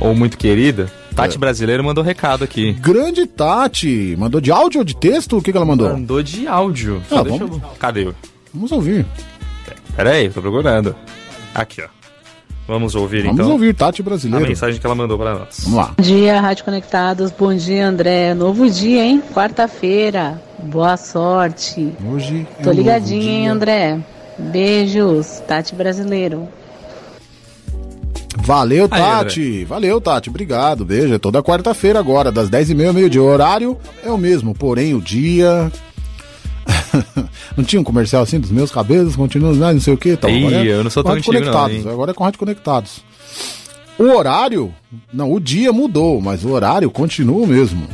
[0.00, 1.38] ou muito querida, Tati É.
[1.38, 2.72] Brasileiro mandou recado aqui.
[2.74, 5.36] Grande Tati, mandou de áudio ou de texto?
[5.38, 5.90] O que, que ela mandou?
[5.90, 7.02] Mandou de áudio.
[7.10, 7.60] Ah, vamos- eu...
[7.78, 8.08] Cadê?
[8.54, 9.04] Vamos ouvir.
[9.96, 10.94] Pera aí, tô procurando.
[11.54, 11.88] Aqui, ó.
[12.68, 14.46] Vamos ouvir Vamos então ouvir Tati a Brasileiro.
[14.46, 15.60] mensagem que ela mandou pra nós.
[15.64, 15.94] Vamos lá.
[15.96, 17.32] Bom dia, Rádio Conectados.
[17.32, 18.32] Bom dia, André.
[18.32, 19.20] Novo dia, hein?
[19.34, 20.40] Quarta-feira.
[20.62, 21.92] Boa sorte.
[22.08, 23.48] Hoje é Tô ligadinho, novo hein.
[23.48, 23.98] André?
[24.38, 25.42] Beijos.
[25.48, 26.48] Tati Brasileiro.
[28.42, 29.64] Valeu, Aí, Tati.
[29.64, 30.28] Valeu, Tati.
[30.30, 30.84] Obrigado.
[30.84, 31.14] Beijo.
[31.14, 33.22] É toda quarta-feira agora, das 10h30 ao meio-dia.
[33.22, 35.70] O horário é o mesmo, porém o dia.
[37.56, 40.16] não tinha um comercial assim dos meus cabelos, continuam, ah, não sei o que.
[40.16, 40.30] Tal.
[40.30, 41.76] Ih, Agora é eu não sou tão antigo não, Conectados.
[41.76, 41.84] hein?
[41.92, 43.04] Agora é com Rádio Conectados.
[43.98, 44.74] O horário,
[45.12, 47.86] não, o dia mudou, mas o horário continua o mesmo.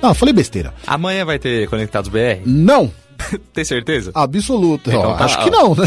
[0.00, 0.72] Não, falei besteira.
[0.86, 2.40] Amanhã vai ter Conectados BR?
[2.46, 2.90] Não,
[3.52, 4.10] Tem certeza?
[4.14, 4.90] absoluto.
[4.90, 5.24] Então tá.
[5.24, 5.86] Acho que não, né?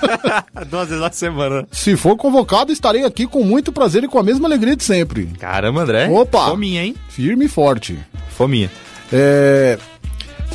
[0.68, 1.66] Duas vezes na semana.
[1.70, 5.26] Se for convocado, estarei aqui com muito prazer e com a mesma alegria de sempre.
[5.38, 6.08] Caramba, André.
[6.08, 6.48] Opa!
[6.48, 6.94] Fominha, hein?
[7.08, 7.98] Firme e forte.
[8.30, 8.70] Fominha.
[9.12, 9.78] É,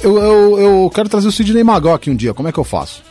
[0.03, 2.34] eu, eu, eu quero trazer o Sidney Magal aqui um dia.
[2.34, 3.07] Como é que eu faço?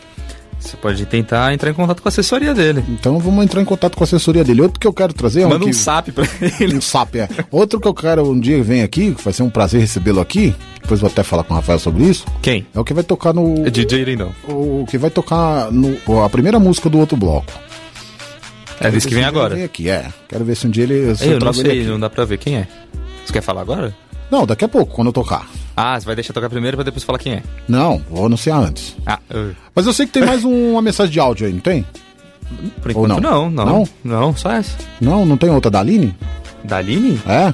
[0.59, 2.83] Você pode tentar entrar em contato com a assessoria dele.
[2.89, 4.63] Então vamos entrar em contato com a assessoria dele.
[4.63, 6.27] Outro que eu quero trazer é um Manda um que- SAP pra
[6.61, 6.77] ele.
[6.77, 7.29] Um SAP, é.
[7.53, 10.55] Outro que eu quero um dia vem aqui, que vai ser um prazer recebê-lo aqui.
[10.83, 12.25] Depois vou até falar com o Rafael sobre isso.
[12.43, 12.67] Quem?
[12.75, 13.67] É o que vai tocar no.
[13.67, 14.33] É DJ Lindão.
[14.49, 17.53] O que vai tocar no, a primeira música do outro bloco.
[18.81, 19.55] É desse que vem agora.
[19.55, 20.09] Vem aqui, é.
[20.29, 21.15] Quero ver se um dia ele.
[21.17, 22.69] se Eu não sei, não dá pra ver quem é.
[23.25, 23.95] Você quer falar agora?
[24.31, 25.49] Não, daqui a pouco, quando eu tocar.
[25.77, 27.43] Ah, você vai deixar tocar primeiro pra depois falar quem é.
[27.69, 28.97] Não, vou anunciar antes.
[29.07, 31.61] Ah, eu- Mas eu sei que tem mais um- uma mensagem de áudio aí, não
[31.61, 31.85] tem?
[32.81, 33.67] por Ou enquanto não, não.
[33.67, 33.89] Não?
[34.05, 34.77] Não, só essa.
[35.01, 36.17] Não, não tem outra da Aline?
[36.65, 37.21] Da Aline?
[37.27, 37.53] É?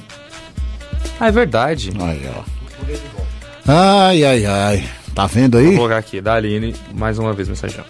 [1.18, 1.90] Ah, é verdade.
[1.98, 2.42] Aí, ó.
[3.66, 4.88] Ai, ai, ai.
[5.14, 5.66] Tá vendo aí?
[5.68, 7.80] Vou colocar aqui, da Aline, mais uma vez mensagem.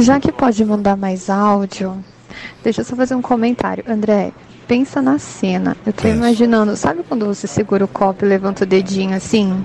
[0.00, 2.02] Já que pode mandar mais áudio,
[2.62, 3.84] deixa eu só fazer um comentário.
[3.88, 4.32] André,
[4.66, 5.76] pensa na cena.
[5.86, 9.64] Eu tô imaginando, sabe quando você segura o copo e levanta o dedinho assim?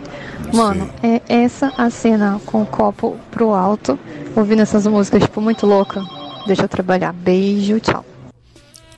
[0.53, 3.97] Mano, é essa a cena com o copo pro alto,
[4.35, 6.01] ouvindo essas músicas, tipo, muito louca.
[6.47, 7.13] Deixa eu trabalhar.
[7.13, 8.05] Beijo, tchau.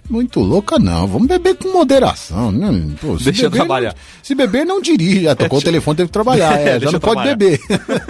[0.09, 1.07] Muito louca, não.
[1.07, 2.67] Vamos beber com moderação, né?
[2.99, 3.89] Pô, se Deixa eu beber, trabalhar.
[3.89, 5.23] não- se beber, não dirige.
[5.23, 6.53] Já tocou o telefone, teve que trabalhar.
[6.59, 7.35] É, já Deixa não pode trabalhar.
[7.37, 7.59] beber.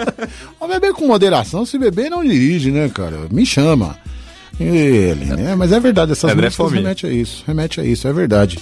[0.59, 1.65] Vamos beber com moderação.
[1.65, 3.27] Se beber, não dirige, né, cara?
[3.31, 3.95] Me chama.
[4.59, 5.55] Ele, né?
[5.55, 7.43] Mas é verdade, essas André músicas remete a isso.
[7.45, 8.59] Remete a isso, é verdade.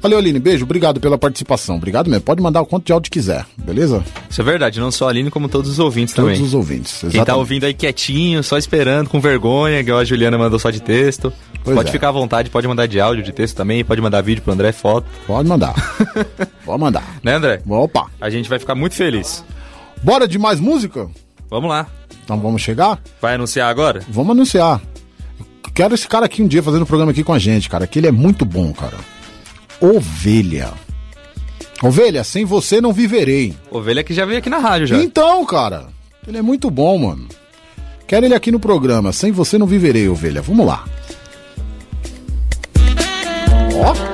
[0.00, 0.38] Valeu, Aline.
[0.38, 1.76] Beijo, obrigado pela participação.
[1.76, 2.22] Obrigado mesmo.
[2.22, 4.04] Pode mandar o quanto de áudio quiser, beleza?
[4.30, 6.46] Isso é verdade, não só a Aline, como todos os ouvintes Todos também.
[6.46, 7.00] os ouvintes.
[7.00, 7.38] Quem tá exatamente.
[7.38, 11.32] ouvindo aí quietinho, só esperando, com vergonha, igual a Juliana mandou só de texto.
[11.64, 11.92] Pois pode é.
[11.92, 14.70] ficar à vontade, pode mandar de áudio, de texto também, pode mandar vídeo pro André,
[14.72, 15.06] foto.
[15.26, 15.74] Pode mandar.
[16.64, 17.18] Pode mandar.
[17.22, 17.62] Né, André?
[17.66, 18.10] Opa.
[18.20, 19.42] A gente vai ficar muito feliz.
[20.02, 21.08] Bora de mais música?
[21.48, 21.86] Vamos lá.
[22.22, 23.00] Então vamos chegar?
[23.22, 24.02] Vai anunciar agora?
[24.06, 24.82] Vamos anunciar.
[25.78, 28.08] Quero esse cara aqui um dia fazendo programa aqui com a gente, cara, que ele
[28.08, 28.96] é muito bom, cara.
[29.80, 30.72] Ovelha.
[31.80, 33.54] Ovelha, sem você não viverei.
[33.70, 34.96] Ovelha que já veio aqui na rádio já.
[34.96, 35.86] Então, cara,
[36.26, 37.28] ele é muito bom, mano.
[38.08, 39.12] Quero ele aqui no programa.
[39.12, 40.42] Sem você não viverei, ovelha.
[40.42, 40.84] Vamos lá.
[43.76, 44.07] Ó.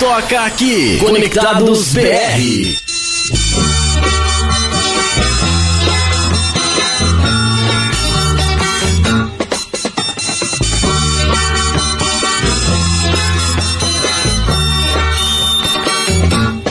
[0.00, 0.96] toca aqui.
[0.98, 2.00] Conectados BR.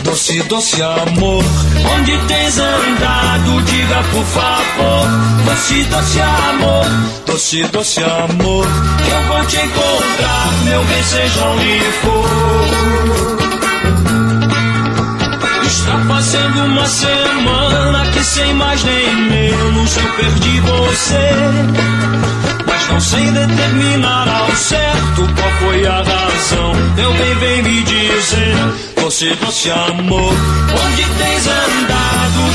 [0.04, 1.44] Doce, doce amor,
[1.96, 5.08] onde tens andado, diga por favor.
[5.46, 6.86] Doce, doce amor,
[7.30, 12.30] doce, doce amor, eu vou te encontrar, meu bem, seja onde for.
[15.66, 21.30] Está fazendo uma semana que sem mais nem menos eu perdi você.
[22.66, 26.74] Mas não sei determinar ao certo qual foi a razão.
[26.96, 28.56] Meu bem, vem me dizer,
[28.96, 32.10] doce, doce amor, onde tens andado?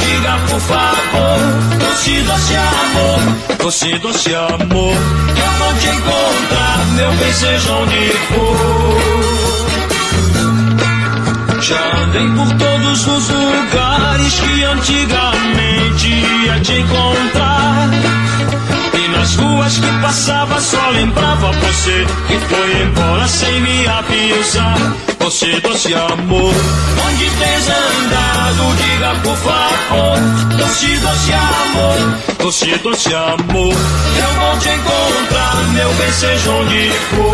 [0.05, 1.39] Diga por favor,
[1.79, 2.23] doce,
[3.59, 9.15] doce doce, amor, eu vou te encontrar, meu bem, seja onde for.
[11.61, 17.89] Já andei por todos os lugares que antigamente ia te encontrar.
[18.93, 25.14] E nas ruas que passava só lembrava você que foi embora sem me avisar.
[25.25, 26.55] Você, doce amor,
[27.09, 28.77] onde tens andado?
[28.77, 30.19] Diga por favor.
[30.59, 31.97] Doce, doce amor,
[32.39, 37.25] doce, doce amor, eu vou te encontrar, meu bem, seja onde for.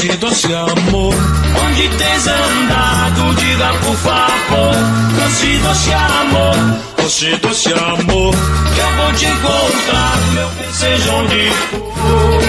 [0.00, 1.14] Doce, doce amor,
[1.62, 3.34] onde tens andado?
[3.36, 4.74] Diga por favor.
[5.20, 6.56] Doce, doce amor,
[6.96, 8.34] doce, doce amor,
[8.74, 12.40] que eu vou te encontrar, meu bem, seja onde for.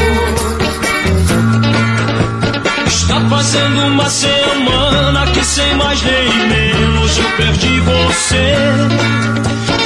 [2.87, 8.55] Está fazendo uma semana que sem mais nem menos eu perdi você.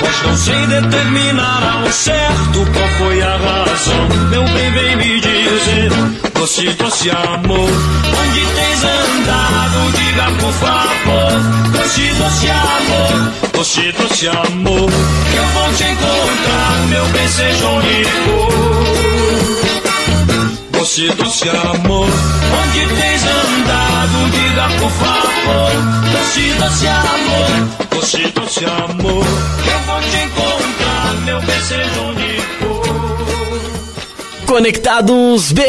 [0.03, 4.07] Mas não sei determinar ao certo qual foi a razão.
[4.29, 5.91] Meu bem, vem me dizer,
[6.45, 7.69] doce, doce amor,
[8.21, 9.91] onde tens andado?
[9.97, 11.41] Diga por favor,
[11.71, 14.91] doce, doce amor, doce, doce amor,
[15.37, 18.45] eu vou te encontrar, meu bem, seja for.
[20.71, 22.07] Doce, doce amor,
[22.61, 24.29] onde tens andado?
[24.29, 25.71] Diga por favor,
[26.11, 27.49] doce, doce amor,
[27.89, 29.25] doce, doce amor,
[29.63, 31.89] que eu vou te encontrar, meu bem, seja
[32.59, 32.64] for.
[34.45, 35.63] Conectados BR.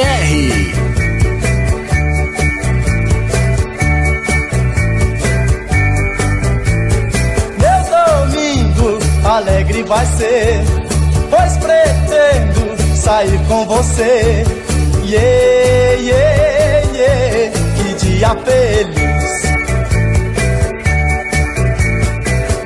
[7.59, 10.61] Meu domingo alegre vai ser,
[11.31, 14.45] pois pretendo sair com você.
[15.05, 19.43] Yeah, yeah, yeah, que dia feliz.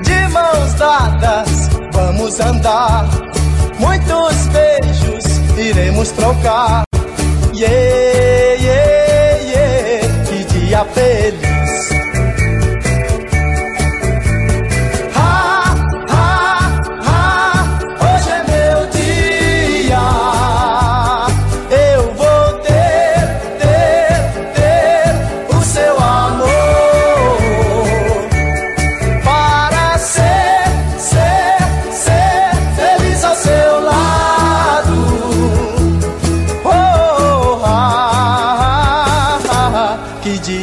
[0.03, 3.09] De mãos dadas, vamos andar.
[3.79, 5.30] Muitos beijos
[5.61, 6.83] iremos trocar.
[7.53, 11.50] Yeah, yeah, yeah, que dia feliz.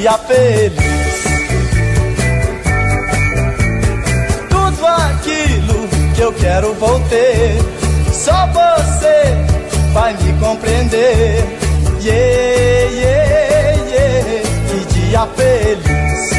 [0.08, 1.24] Dia feliz.
[4.50, 7.58] Tudo aquilo que eu quero vou ter.
[8.14, 9.36] Só você
[9.92, 11.46] vai me compreender.
[12.00, 16.30] Yeah, yeah, yeah, que dia feliz.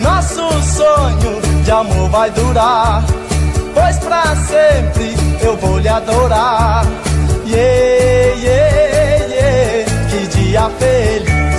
[0.00, 3.02] Nosso sonho de amor vai durar,
[3.72, 6.84] pois pra sempre eu vou lhe adorar.
[7.46, 8.71] Yeah, yeah,
[10.52, 11.51] dia feliz.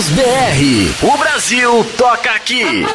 [0.00, 1.06] Conectados BR.
[1.06, 2.86] O Brasil toca aqui.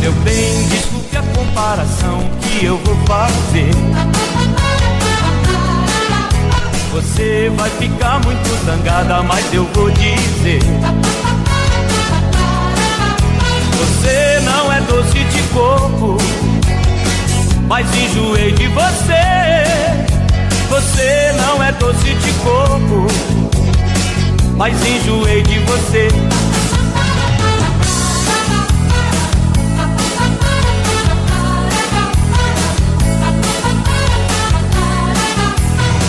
[0.00, 3.70] Meu bem, desculpe a comparação que eu vou fazer.
[6.92, 10.60] Você vai ficar muito zangada, mas eu vou dizer.
[13.78, 16.16] Você não é doce de coco,
[17.74, 19.64] mas enjoei de você.
[20.70, 23.08] Você não é doce de coco,
[24.56, 26.08] mas enjoei de você.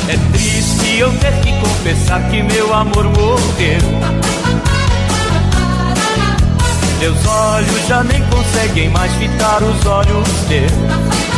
[0.07, 3.81] É triste eu ter que confessar que meu amor morreu.
[6.99, 11.34] Meus olhos já nem conseguem mais fitar os olhos teus.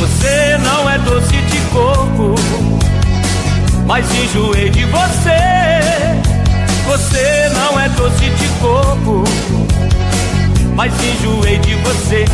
[0.00, 2.34] Você não é doce de coco,
[3.86, 5.38] mas enjoei de você.
[6.86, 9.24] Você não é doce de coco,
[10.74, 12.24] mas enjoei de você.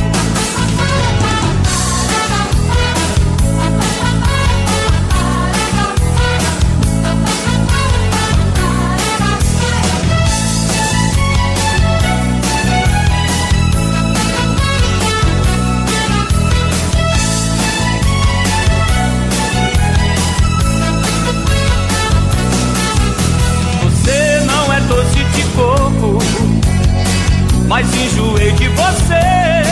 [27.81, 29.63] Mas enjoei de você.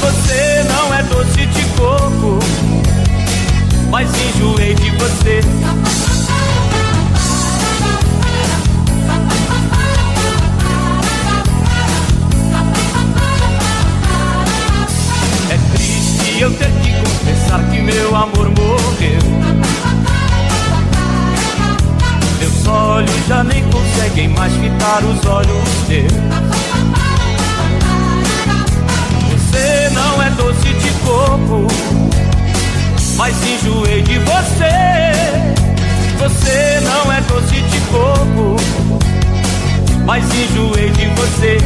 [0.00, 2.38] Você não é doce de coco,
[3.90, 5.40] mas enjoei de você.
[15.50, 19.20] É triste eu ter que confessar que meu amor morreu.
[22.38, 26.71] Meus olhos já nem conseguem mais fitar os olhos teus.
[30.52, 31.66] Doce de coco,
[33.16, 34.72] mas enjoei de você.
[36.18, 38.56] Você não é doce de coco,
[40.04, 41.58] mas enjoei de você.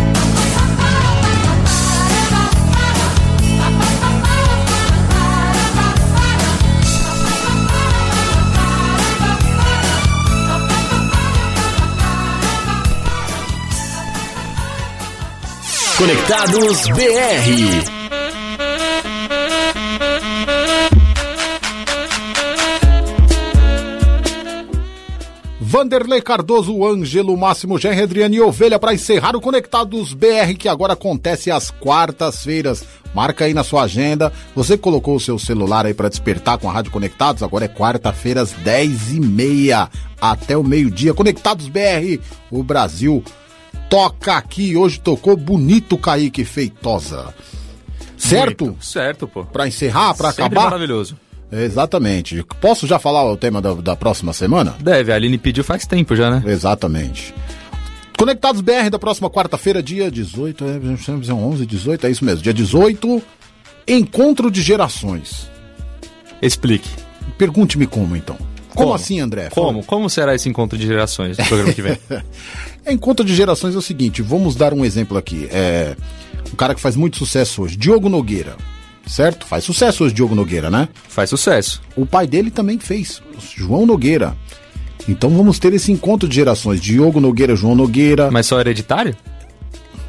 [15.99, 18.06] Conectados BR.
[25.77, 30.94] Vanderlei Cardoso, Ângelo Máximo, Jean Redriane e Ovelha para encerrar o Conectados BR que agora
[30.94, 32.82] acontece às quartas-feiras.
[33.15, 34.32] Marca aí na sua agenda.
[34.55, 38.40] Você colocou o seu celular aí para despertar com a Rádio Conectados, agora é quarta-feira
[38.40, 41.12] às 10 e meia até o meio-dia.
[41.12, 43.23] Conectados BR, o Brasil
[43.90, 44.74] toca aqui.
[44.78, 47.35] Hoje tocou bonito Kaique Feitosa.
[48.16, 48.74] Certo?
[48.81, 49.44] Certo, pô.
[49.44, 50.70] Para encerrar, para Sempre acabar?
[50.70, 51.19] maravilhoso.
[51.51, 52.44] Exatamente.
[52.60, 54.74] Posso já falar o tema da, da próxima semana?
[54.81, 56.43] Deve, a Aline pediu faz tempo já, né?
[56.47, 57.35] Exatamente.
[58.18, 62.43] Conectados BR da próxima quarta-feira, dia 18, é 11, 18, é isso mesmo.
[62.43, 63.23] Dia 18,
[63.86, 65.51] encontro de gerações.
[66.40, 66.89] Explique.
[67.36, 68.36] Pergunte-me como então.
[68.74, 69.48] Como, assim, André?
[69.51, 69.82] Como?
[69.85, 71.98] Como será esse encontro de gerações no programa que vem?
[72.86, 75.48] Encontro de gerações é o seguinte, vamos dar um exemplo aqui.
[75.51, 75.97] É
[76.52, 78.55] um cara que faz muito sucesso hoje, Diogo Nogueira.
[79.07, 79.47] Certo?
[79.47, 80.89] Faz sucesso hoje, Diogo Nogueira, né?
[81.09, 81.81] Faz sucesso.
[81.97, 83.23] O pai dele também fez,
[83.57, 84.37] João Nogueira.
[85.09, 88.31] Então vamos ter esse encontro de gerações, Diogo Nogueira, João Nogueira.
[88.31, 89.16] Mas só hereditário?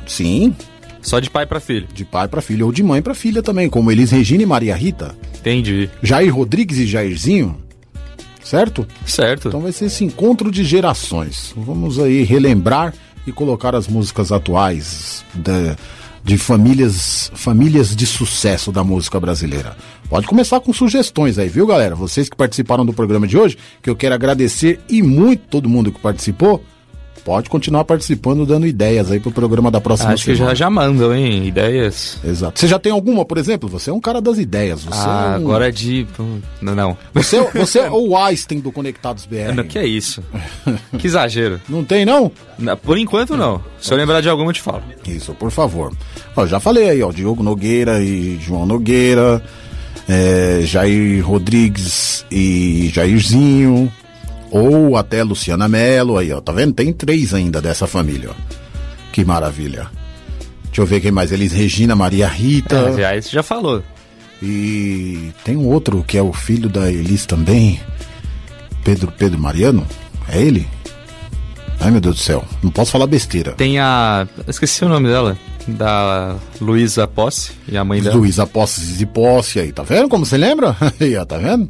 [0.07, 0.56] Sim.
[1.02, 1.88] Só de pai para filho?
[1.94, 4.76] De pai para filho, ou de mãe para filha também, como Elis Regina e Maria
[4.76, 5.15] Rita.
[5.40, 5.90] Entendi.
[6.02, 7.57] Jair Rodrigues e Jairzinho.
[8.44, 8.88] Certo?
[9.06, 9.49] Certo.
[9.49, 11.53] Então vai ser esse encontro de gerações.
[11.56, 12.94] Vamos aí relembrar
[13.26, 15.76] e colocar as músicas atuais da,
[16.23, 19.76] de famílias, famílias de sucesso da música brasileira.
[20.10, 21.95] Pode começar com sugestões aí, viu, galera?
[21.95, 25.91] Vocês que participaram do programa de hoje, que eu quero agradecer e muito todo mundo
[25.91, 26.64] que participou.
[27.28, 30.56] Pode continuar participando, dando ideias aí pro programa da próxima Acho que semana.
[30.56, 31.45] já, já mandam, hein?
[31.45, 32.18] Ideias.
[32.24, 32.58] Exato.
[32.58, 33.68] Você já tem alguma, por exemplo?
[33.68, 34.86] Você é um cara das ideias.
[34.86, 35.41] Você ah, é um...
[35.41, 36.08] agora é de.
[36.62, 36.98] Não, não.
[37.14, 39.54] Você, você é o Einstein do Conectados BR.
[39.54, 40.24] Não, que é isso?
[40.98, 41.60] que exagero.
[41.68, 42.32] Não tem, não?
[42.82, 43.62] Por enquanto, não.
[43.78, 44.84] Se eu lembrar de alguma, eu te falo.
[45.06, 45.91] Isso, por favor.
[46.34, 49.44] Ó, já falei aí, ó, Diogo Nogueira e João Nogueira,
[50.08, 53.91] é, Jair Rodrigues e Jairzinho,
[54.52, 56.74] ou até Luciana Mello, aí, ó, tá vendo?
[56.74, 58.34] Tem três ainda dessa família, ó.
[59.11, 59.90] Que maravilha.
[60.65, 61.32] Deixa eu ver quem mais.
[61.32, 62.76] Elis Regina, Maria Rita.
[62.76, 63.84] É, já, já falou.
[64.41, 67.80] E tem um outro que é o filho da Elis também.
[68.84, 69.86] Pedro, Pedro Mariano?
[70.30, 70.68] É ele?
[71.80, 73.52] Ai meu Deus do céu, não posso falar besteira.
[73.52, 74.28] Tem a.
[74.48, 75.38] Esqueci o nome dela.
[75.68, 78.15] Da Luísa Posse e a mãe dela.
[78.15, 80.76] Luísa Posse e Posse aí, tá vendo como você lembra?
[80.99, 81.68] Aí, ó, tá vendo?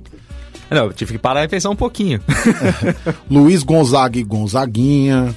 [0.70, 2.20] Não, eu tive que parar e pensar um pouquinho.
[3.30, 5.36] Luiz Gonzaga e Gonzaguinha.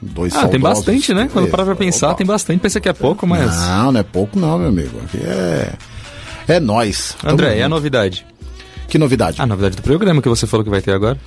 [0.00, 1.28] Dois ah, tem bastante, né?
[1.32, 2.60] Quando parar pra pensar, tem bastante.
[2.60, 3.56] Pensa que é pouco, mas.
[3.56, 4.98] Não, não é pouco não, meu amigo.
[5.04, 5.72] Aqui é.
[6.46, 7.16] É nós.
[7.24, 8.24] André, e a novidade?
[8.88, 9.42] Que novidade?
[9.42, 11.18] A novidade do programa que você falou que vai ter agora.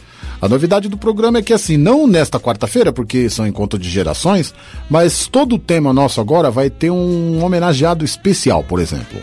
[0.41, 4.51] A novidade do programa é que, assim, não nesta quarta-feira, porque são encontro de gerações,
[4.89, 9.21] mas todo o tema nosso agora vai ter um homenageado especial, por exemplo.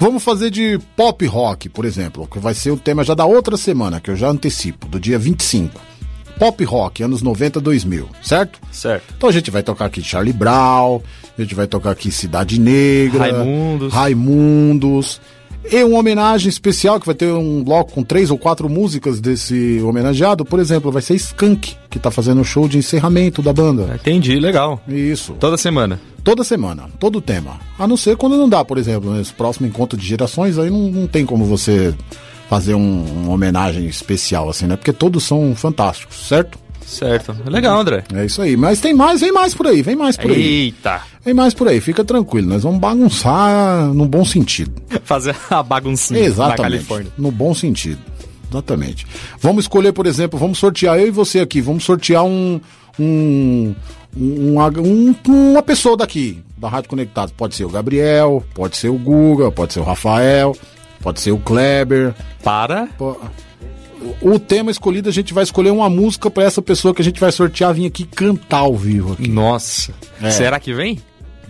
[0.00, 3.58] Vamos fazer de pop rock, por exemplo, que vai ser o tema já da outra
[3.58, 5.78] semana, que eu já antecipo, do dia 25.
[6.38, 8.58] Pop rock, anos 90, 2000, certo?
[8.72, 9.12] Certo.
[9.14, 11.02] Então a gente vai tocar aqui Charlie Brown,
[11.36, 13.92] a gente vai tocar aqui Cidade Negra, Raimundos.
[13.92, 15.20] Raimundos.
[15.64, 19.80] E uma homenagem especial que vai ter um bloco com três ou quatro músicas desse
[19.82, 20.44] homenageado.
[20.44, 23.94] Por exemplo, vai ser Skank, que tá fazendo o show de encerramento da banda.
[23.94, 24.80] Entendi, legal.
[24.88, 25.34] Isso.
[25.38, 26.00] Toda semana.
[26.24, 27.58] Toda semana, todo tema.
[27.78, 30.90] A não ser quando não dá, por exemplo, nesse próximo encontro de gerações, aí não,
[30.90, 31.94] não tem como você
[32.48, 34.76] fazer um, uma homenagem especial, assim, né?
[34.76, 36.58] Porque todos são fantásticos, certo?
[36.90, 37.36] Certo.
[37.46, 38.02] Legal, André.
[38.14, 38.56] É isso aí.
[38.56, 40.42] Mas tem mais, vem mais por aí, vem mais por aí.
[40.64, 41.00] Eita.
[41.24, 42.48] Vem mais por aí, fica tranquilo.
[42.48, 44.72] Nós vamos bagunçar no bom sentido.
[45.04, 46.62] Fazer a baguncinha na Exatamente.
[46.62, 47.12] Califórnia.
[47.16, 47.98] No bom sentido.
[48.50, 49.06] Exatamente.
[49.40, 51.60] Vamos escolher, por exemplo, vamos sortear eu e você aqui.
[51.60, 52.60] Vamos sortear um.
[52.98, 53.74] um,
[54.16, 55.14] um, um-
[55.52, 57.32] uma pessoa daqui, da Rádio Conectados.
[57.36, 60.56] Pode ser o Gabriel, pode ser o Guga, pode ser o Rafael,
[61.00, 62.12] pode ser o Kleber.
[62.42, 62.88] Para.
[64.22, 67.20] O tema escolhido, a gente vai escolher uma música pra essa pessoa que a gente
[67.20, 69.12] vai sortear vir aqui cantar ao vivo.
[69.14, 69.28] Aqui.
[69.28, 69.92] Nossa.
[70.22, 70.30] É.
[70.30, 70.98] Será que vem?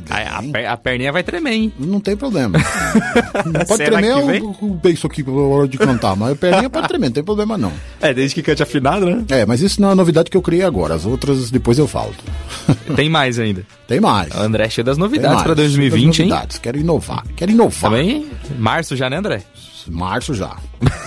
[0.08, 1.72] A, a per- a perninha vai tremer, hein?
[1.78, 2.58] Não tem problema.
[3.68, 4.42] Pode Será tremer o, vem?
[4.42, 7.58] o beiço aqui na hora de cantar, mas a perninha pode tremer, não tem problema
[7.58, 7.70] não.
[8.00, 9.22] É, desde que cante afinado, né?
[9.28, 10.94] É, mas isso não é novidade que eu criei agora.
[10.94, 12.14] As outras depois eu falo.
[12.96, 13.62] Tem mais ainda.
[13.86, 14.34] Tem mais.
[14.34, 16.28] André cheio das novidades pra 2020, hein?
[16.30, 16.58] Novidades.
[16.58, 17.22] Quero inovar.
[17.36, 17.90] Quero inovar.
[17.92, 18.26] Também
[18.58, 19.42] março já, né, André?
[19.88, 20.56] Março já.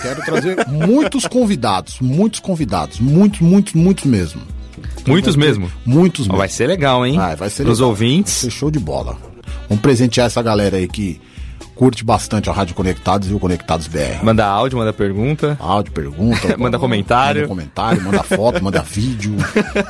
[0.02, 1.98] Quero trazer muitos convidados.
[2.00, 2.98] Muitos convidados.
[3.00, 4.42] Muitos, muitos, muitos mesmo.
[5.06, 5.70] Muitos mesmo?
[5.84, 6.38] Muitos mesmo.
[6.38, 7.16] Vai ser legal, hein?
[7.16, 7.90] Vai, vai ser Pros legal.
[7.90, 8.42] ouvintes.
[8.42, 9.16] Vai ser show de bola.
[9.68, 11.20] Vamos presentear essa galera aí que
[11.74, 14.22] curte bastante a Rádio Conectados e o Conectados BR.
[14.22, 15.56] Manda áudio, manda pergunta.
[15.60, 16.54] Áudio, pergunta.
[16.58, 17.42] Manda comentário.
[17.42, 19.36] Manda comentário, manda foto, manda vídeo.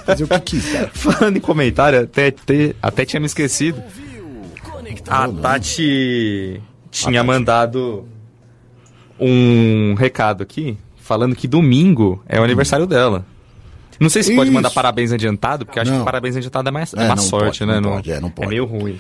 [0.06, 0.90] Fazer o que quiser.
[0.93, 3.82] Falando em comentário, até, até, até tinha me esquecido.
[5.09, 8.06] A Tati tinha mandado
[9.19, 13.24] um recado aqui falando que domingo é o aniversário dela.
[14.01, 14.55] Não sei se pode Isso.
[14.55, 16.01] mandar parabéns adiantado, porque acho Não.
[16.01, 17.81] que parabéns adiantado é mais é É, má não sorte, pode, né?
[17.81, 18.49] não pode, é, não pode.
[18.49, 18.99] meio ruim.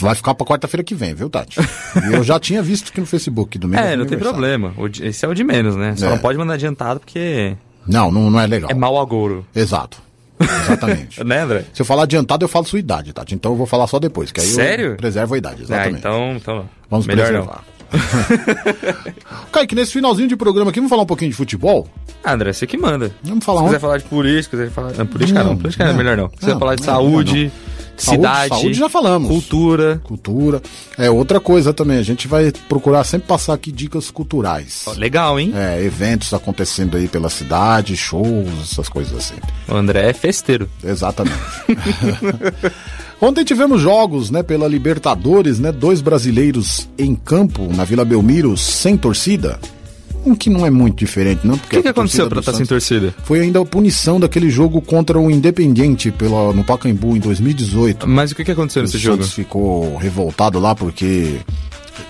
[0.00, 1.58] Vai ficar pra quarta-feira que vem, viu, Tati?
[2.12, 3.80] Eu já tinha visto aqui no Facebook domingo.
[3.80, 4.74] É, é não tem problema.
[5.00, 5.94] Esse é o de menos, né?
[5.96, 6.10] Só É.
[6.10, 7.56] não pode mandar adiantado porque
[7.86, 8.68] Não, não, não é legal.
[8.70, 9.46] é mau agouro.
[9.54, 10.02] Exato.
[10.40, 11.22] Exatamente.
[11.24, 11.64] Né, André?
[11.72, 13.34] Se eu falar adiantado, eu falo sua idade, Tati.
[13.34, 14.90] Então eu vou falar só depois, que aí Sério?
[14.92, 15.98] eu preservo a idade, Ah, exatamente.
[16.00, 17.64] então, então Vamos melhor preservar.
[19.52, 21.88] Kaique, nesse finalzinho de programa aqui, vamos falar um pouquinho de futebol?
[22.24, 22.32] não.
[22.32, 23.10] André, você que manda.
[23.22, 23.74] Vamos falar Se onde?
[23.74, 24.92] quiser falar de política, quiser falar.
[24.94, 25.94] Não, política não, Não, política é não.
[25.96, 26.28] melhor não.
[26.30, 27.52] Se quiser falar de não, saúde,
[27.96, 28.48] Saúde, cidade.
[28.48, 29.28] saúde já falamos.
[29.28, 30.00] Cultura.
[30.04, 30.62] Cultura.
[30.98, 31.98] É outra coisa também.
[31.98, 34.84] A gente vai procurar sempre passar aqui dicas culturais.
[34.96, 35.52] Legal, hein?
[35.54, 39.36] É, eventos acontecendo aí pela cidade, shows, essas coisas assim.
[39.68, 40.68] O André é festeiro.
[40.84, 41.36] Exatamente.
[43.20, 48.94] Ontem tivemos jogos, né, pela Libertadores, né, dois brasileiros em campo na Vila Belmiro sem
[48.96, 49.58] torcida.
[50.26, 52.64] Um que não é muito diferente, não, O porque que, que aconteceu do estar sem
[52.64, 53.14] Santos torcida?
[53.22, 58.08] Foi ainda a punição daquele jogo contra o Independiente pela, no Pacaembu em 2018.
[58.08, 59.18] Mas o que, que aconteceu O nesse jogo?
[59.18, 61.36] Santos ficou revoltado lá porque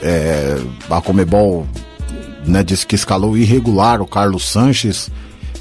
[0.02, 0.56] é,
[0.88, 1.66] a Comebol
[2.47, 5.10] né, disse que escalou irregular o Carlos Sanches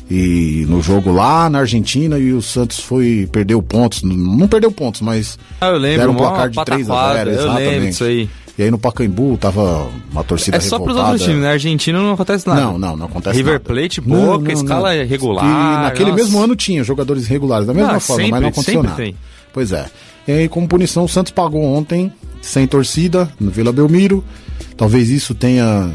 [0.09, 5.01] e no jogo lá na Argentina e o Santos foi perdeu pontos, não perdeu pontos,
[5.01, 7.89] mas Ah, eu lembro, deram um placar de 3 a 0, pataquada, eu lembro exatamente.
[7.89, 8.29] disso aí.
[8.57, 11.09] E aí no Pacaembu tava uma torcida É só pros revoltada.
[11.11, 11.51] outros times, né?
[11.51, 12.61] Argentina não acontece nada.
[12.61, 13.65] Não, não, não acontece River nada.
[13.65, 15.05] Plate, Não, boca, não, escala não.
[15.05, 15.43] regular.
[15.43, 16.23] Que naquele nossa.
[16.23, 18.95] mesmo ano tinha jogadores regulares, da mesma Ah, forma, sempre, mas não aconteceu nada.
[18.95, 19.15] tem.
[19.53, 19.85] Pois é.
[20.27, 22.11] E aí, como punição, o Santos pagou ontem,
[22.41, 24.23] sem torcida, no Vila Belmiro.
[24.77, 25.91] Talvez isso tenha.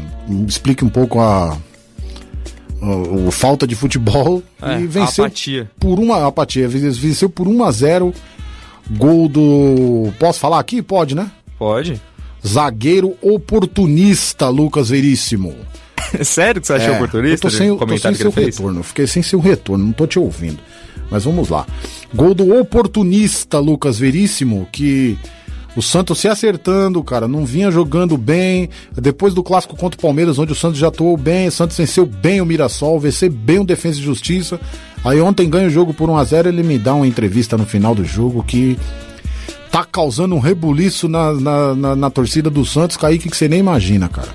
[0.47, 1.53] explique um pouco a.
[1.53, 5.69] a- a falta de futebol É, e venceu apatia.
[5.79, 8.13] por uma apatia, venceu por 1 a 0
[8.91, 10.81] gol do posso falar aqui?
[10.81, 11.29] Pode, né?
[11.57, 11.99] Pode.
[12.45, 15.55] Zagueiro oportunista Lucas Veríssimo.
[16.23, 17.47] Sério que você achou É, oportunista?
[17.47, 18.79] Eu tô sem, o tô sem seu retorno.
[18.79, 20.59] eu Fiquei sem seu retorno, não tô te ouvindo.
[21.09, 21.65] Mas vamos lá.
[22.13, 25.17] Gol do oportunista Lucas Veríssimo, que
[25.75, 28.69] O Santos se acertando, cara, não vinha jogando bem.
[28.93, 32.05] Depois do clássico contra o Palmeiras, onde o Santos já atuou bem, o Santos venceu
[32.05, 34.59] bem o Mirassol, venceu bem o Defesa e Justiça.
[35.03, 38.03] Aí ontem ganha o jogo por 1x0, ele me dá uma entrevista no final do
[38.03, 38.77] jogo que
[39.71, 43.59] tá causando um rebuliço na, na, na, na torcida do Santos, Kaique, que você nem
[43.59, 44.29] imagina, cara.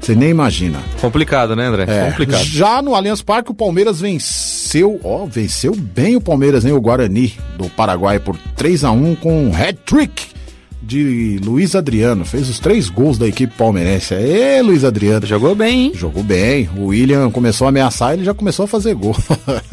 [0.00, 0.78] Você nem imagina.
[1.00, 1.84] Complicado, né, André?
[1.88, 2.44] É, Complicado.
[2.44, 6.72] Já no Allianz Parque, o Palmeiras venceu, ó, venceu bem o Palmeiras, hein?
[6.72, 10.36] O Guarani do Paraguai por 3 a 1 com um hat-trick
[10.80, 12.24] de Luiz Adriano.
[12.24, 14.14] Fez os três gols da equipe palmeirense.
[14.14, 15.26] Ê, Luiz Adriano.
[15.26, 15.92] Jogou bem, hein?
[15.94, 16.68] Jogou bem.
[16.76, 19.16] O William começou a ameaçar, ele já começou a fazer gol.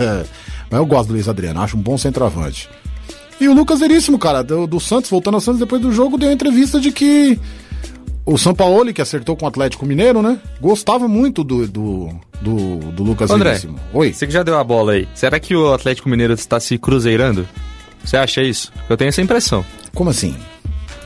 [0.69, 2.67] Mas eu gosto do Luiz Adriano, acho um bom centroavante.
[3.39, 6.31] E o Lucas Veríssimo, cara, do, do Santos, voltando ao Santos, depois do jogo, deu
[6.31, 7.37] entrevista de que
[8.25, 10.39] o Sampaoli, que acertou com o Atlético Mineiro, né?
[10.61, 12.09] Gostava muito do, do,
[12.41, 13.79] do, do Lucas André, Veríssimo.
[13.93, 14.13] Oi.
[14.13, 15.07] Você que já deu a bola aí.
[15.13, 17.47] Será que o Atlético Mineiro está se cruzeirando?
[18.03, 18.71] Você acha isso?
[18.89, 19.65] Eu tenho essa impressão.
[19.93, 20.35] Como assim?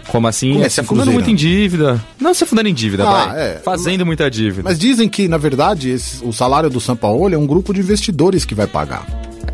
[0.09, 0.53] Como assim?
[0.53, 1.13] Como é, se afundando cruzeirando?
[1.29, 2.03] muito em dívida.
[2.19, 3.41] Não se afundando em dívida, Ah, vai.
[3.41, 3.61] é.
[3.63, 4.61] Fazendo muita dívida.
[4.63, 8.45] Mas dizem que, na verdade, esse- o salário do Sampaoli é um grupo de investidores
[8.45, 9.05] que vai pagar.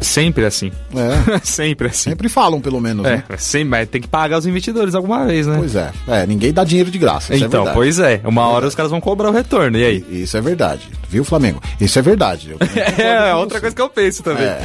[0.01, 0.71] Sempre assim.
[0.95, 1.39] É.
[1.43, 2.09] sempre assim.
[2.09, 3.23] Sempre falam, pelo menos, É, né?
[3.37, 5.55] sempre, mas tem que pagar os investidores alguma vez, né?
[5.57, 5.91] Pois é.
[6.07, 7.33] É, ninguém dá dinheiro de graça.
[7.33, 7.73] é Então, verdade.
[7.75, 8.19] pois é.
[8.25, 9.77] Uma hora os caras vão cobrar o retorno.
[9.77, 10.05] E aí?
[10.09, 10.87] Isso é verdade.
[11.09, 11.61] Viu, Flamengo?
[11.79, 12.51] Isso é verdade.
[12.51, 12.57] Eu
[13.03, 14.45] É, outra coisa que eu penso também.
[14.45, 14.61] É.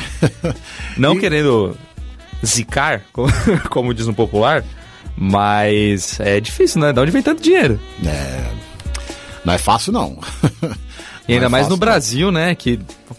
[0.99, 1.77] Não querendo
[2.45, 3.03] zicar,
[3.71, 4.65] como, diz no popular,
[5.17, 6.93] mas é difícil, né?
[6.93, 7.79] De onde vem tanto dinheiro?
[8.05, 8.45] É.
[9.45, 10.19] Não é fácil, não.
[11.27, 12.55] E ainda é mais fácil, no Brasil, né?
[12.55, 12.79] Que.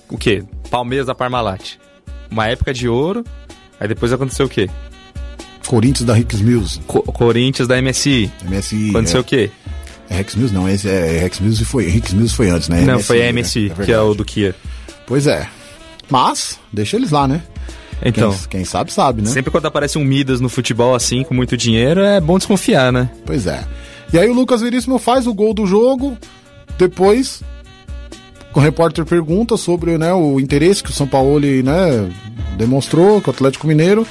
[0.10, 0.44] O quê?
[0.70, 1.78] Palmeiras da Parmalat.
[2.32, 3.24] Uma época de ouro,
[3.80, 4.70] aí depois aconteceu o quê?
[5.68, 6.80] Corinthians da Rix Mills.
[6.88, 8.32] Co- Corinthians da MSI.
[8.44, 8.90] MSI.
[8.90, 9.22] Aconteceu é.
[9.22, 9.52] o quê?
[10.10, 12.82] É Rex Mills não, esse é Rex Mills foi, Rex Mills foi antes, né?
[12.82, 13.42] Não, MSI, foi a né?
[13.42, 14.56] MSI, É que é o do Kia.
[15.06, 15.48] Pois é.
[16.10, 17.44] Mas, deixa eles lá, né?
[18.04, 18.32] Então.
[18.32, 19.30] Quem, quem sabe, sabe, né?
[19.30, 23.10] Sempre quando aparece um Midas no futebol assim, com muito dinheiro, é bom desconfiar, né?
[23.26, 23.64] Pois é.
[24.12, 26.18] E aí o Lucas Veríssimo faz o gol do jogo,
[26.80, 27.44] depois
[28.54, 32.12] o repórter pergunta sobre né, o interesse que o São Paulo né,
[32.58, 34.06] demonstrou com o Atlético Mineiro.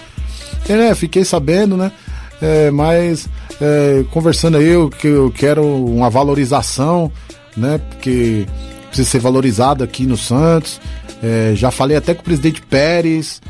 [0.69, 1.93] E, né, fiquei sabendo, né?
[2.41, 3.29] é, mas
[3.61, 7.11] é, conversando aí, eu, que eu quero uma valorização,
[7.57, 7.79] né?
[7.91, 8.47] Porque
[8.87, 10.81] precisa ser valorizado aqui no Santos.
[11.23, 13.41] É, já falei até com o presidente Pérez,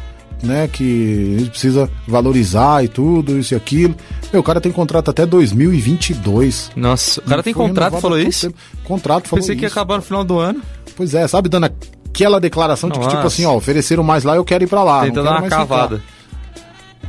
[0.43, 0.69] né?
[0.69, 3.94] Que a gente precisa valorizar e tudo, isso e aquilo.
[4.32, 6.73] Meu, o cara tem contrato até 2022.
[6.77, 8.48] Nossa, o cara tem contrato, falou isso?
[8.48, 8.59] tempo.
[8.85, 10.60] Contrato falou Pensei que ia acabar no final do ano.
[10.97, 14.44] Pois é, sabe, dando aquela declaração de que, tipo assim, ó, ofereceram mais lá, eu
[14.44, 15.02] quero ir pra lá.
[15.02, 15.66] Tentando dar uma mais ficar.
[15.66, 16.02] cavada.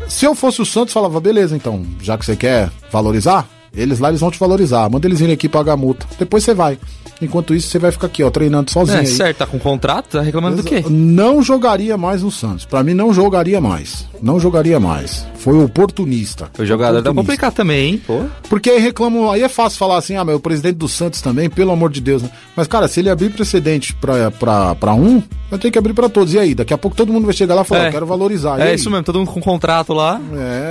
[0.07, 4.09] Se eu fosse o Santos, falava, beleza, então, já que você quer valorizar, eles lá
[4.09, 4.89] eles vão te valorizar.
[4.89, 6.05] Manda eles virem aqui pagar a multa.
[6.17, 6.77] Depois você vai.
[7.21, 8.97] Enquanto isso, você vai ficar aqui, ó, treinando sozinho.
[8.97, 9.05] É, aí.
[9.07, 10.85] certo, tá com contrato, tá reclamando do quê?
[10.89, 12.63] Não jogaria mais no Santos.
[12.63, 14.07] Pra mim, não jogaria mais.
[14.21, 15.25] Não jogaria mais.
[15.35, 16.49] Foi oportunista.
[16.57, 17.21] O jogador Oportunista.
[17.21, 18.01] complicado também, hein?
[18.07, 18.23] Pô.
[18.49, 21.49] Porque aí reclamam, aí é fácil falar assim, ah, mas o presidente do Santos também,
[21.49, 22.29] pelo amor de Deus, né?
[22.55, 26.07] Mas, cara, se ele abrir precedente pra, pra, pra um, vai ter que abrir pra
[26.07, 26.33] todos.
[26.33, 26.55] E aí?
[26.55, 27.87] Daqui a pouco todo mundo vai chegar lá e falar, É.
[27.87, 28.57] eu quero valorizar.
[28.59, 28.75] E É aí?
[28.75, 30.21] isso mesmo, todo mundo com contrato lá.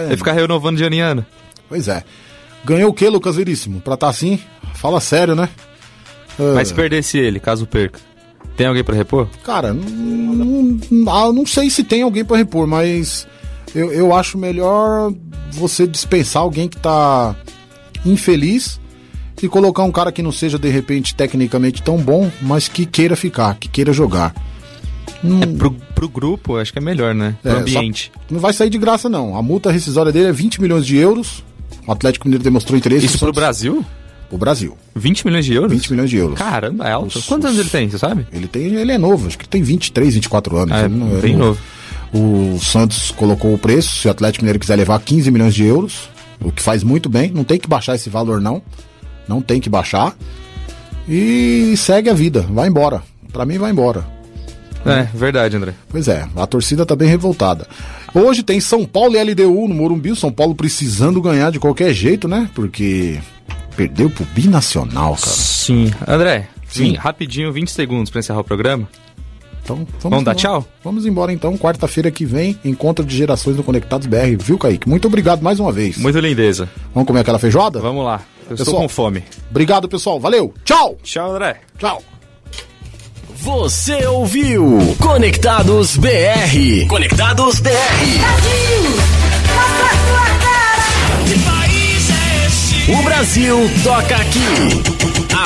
[0.09, 0.15] É.
[0.15, 1.27] E ficar renovando de ano em ano.
[1.69, 2.03] Pois é.
[2.69, 3.81] Ganhou o que, Lucas Veríssimo?
[3.81, 4.39] Pra tá assim?
[4.75, 5.49] Fala sério, né?
[6.39, 7.99] Ah, Mas se perdesse ele, caso perca,
[8.57, 9.27] tem alguém pra repor?
[9.43, 13.27] Cara, não, não, ah, eu não sei se tem alguém pra repor, mas
[13.75, 15.13] eu, eu acho melhor
[15.51, 17.35] você dispensar alguém que tá
[18.05, 18.79] infeliz
[19.43, 23.17] e colocar um cara que não seja, de repente, tecnicamente tão bom, mas que queira
[23.17, 24.35] ficar, que queira jogar.
[25.43, 27.35] É pro, pro grupo, acho que é melhor, né?
[27.43, 28.13] Pro É, só- ambiente.
[28.31, 29.37] não vai sair de graça, não.
[29.37, 31.43] A multa rescisória dele é 20 milhões de euros.
[31.87, 33.07] O Atlético Mineiro demonstrou interesse.
[33.07, 33.85] Isso o Santos- Brasil?
[34.31, 34.77] O Brasil.
[34.95, 35.73] 20 milhões de euros?
[35.73, 36.39] 20 milhões de euros.
[36.39, 37.19] Caramba, é alto.
[37.19, 38.27] Os- Quantos os- anos ele tem, você sabe?
[38.33, 40.77] Ele tem, ele é novo, acho que tem 23, 24 anos.
[40.77, 41.61] É Ele não- ele bem não- novo.
[42.13, 46.09] O Santos colocou o preço, se o Atlético Mineiro quiser levar 15 milhões de euros,
[46.43, 48.63] o que faz muito bem, não tem que baixar esse valor não.
[49.27, 50.15] Não tem que baixar.
[51.09, 53.03] E segue a vida, vai embora.
[53.33, 54.05] Pra mim vai embora.
[54.87, 55.75] É, verdade, André.
[55.89, 57.67] Pois é, a torcida tá bem revoltada.
[58.15, 61.93] Hoje tem São Paulo e LDU no Morumbi, o São Paulo precisando ganhar de qualquer
[61.93, 62.49] jeito, né?
[62.55, 63.19] Porque
[63.77, 65.27] perdeu pro Binacional, cara.
[65.37, 65.91] Sim.
[66.07, 66.91] André, Sim.
[66.91, 68.89] sim, rapidinho, 20 segundos pra encerrar o programa.
[69.63, 70.67] Então, vamos, Vamos dar tchau?
[70.83, 74.89] Vamos embora então, quarta-feira que vem, encontro de gerações do Conectados BR, viu, Kaique?
[74.89, 75.99] Muito obrigado mais uma vez.
[75.99, 76.71] Muito lindeza.
[76.95, 77.79] Vamos comer aquela feijoada?
[77.79, 78.23] Vamos lá.
[78.49, 78.83] Eu estou Pessoal.
[78.83, 79.23] com fome.
[79.51, 80.19] Obrigado, pessoal.
[80.19, 80.55] Valeu.
[80.65, 80.97] Tchau.
[81.03, 81.61] Tchau, André.
[81.79, 82.03] Tchau.
[83.49, 86.87] Você ouviu Conectados BR.
[86.87, 87.71] Conectados BR.
[92.93, 94.83] O Brasil toca aqui.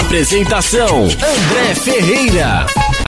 [0.01, 2.67] Apresentação: André Ferreira.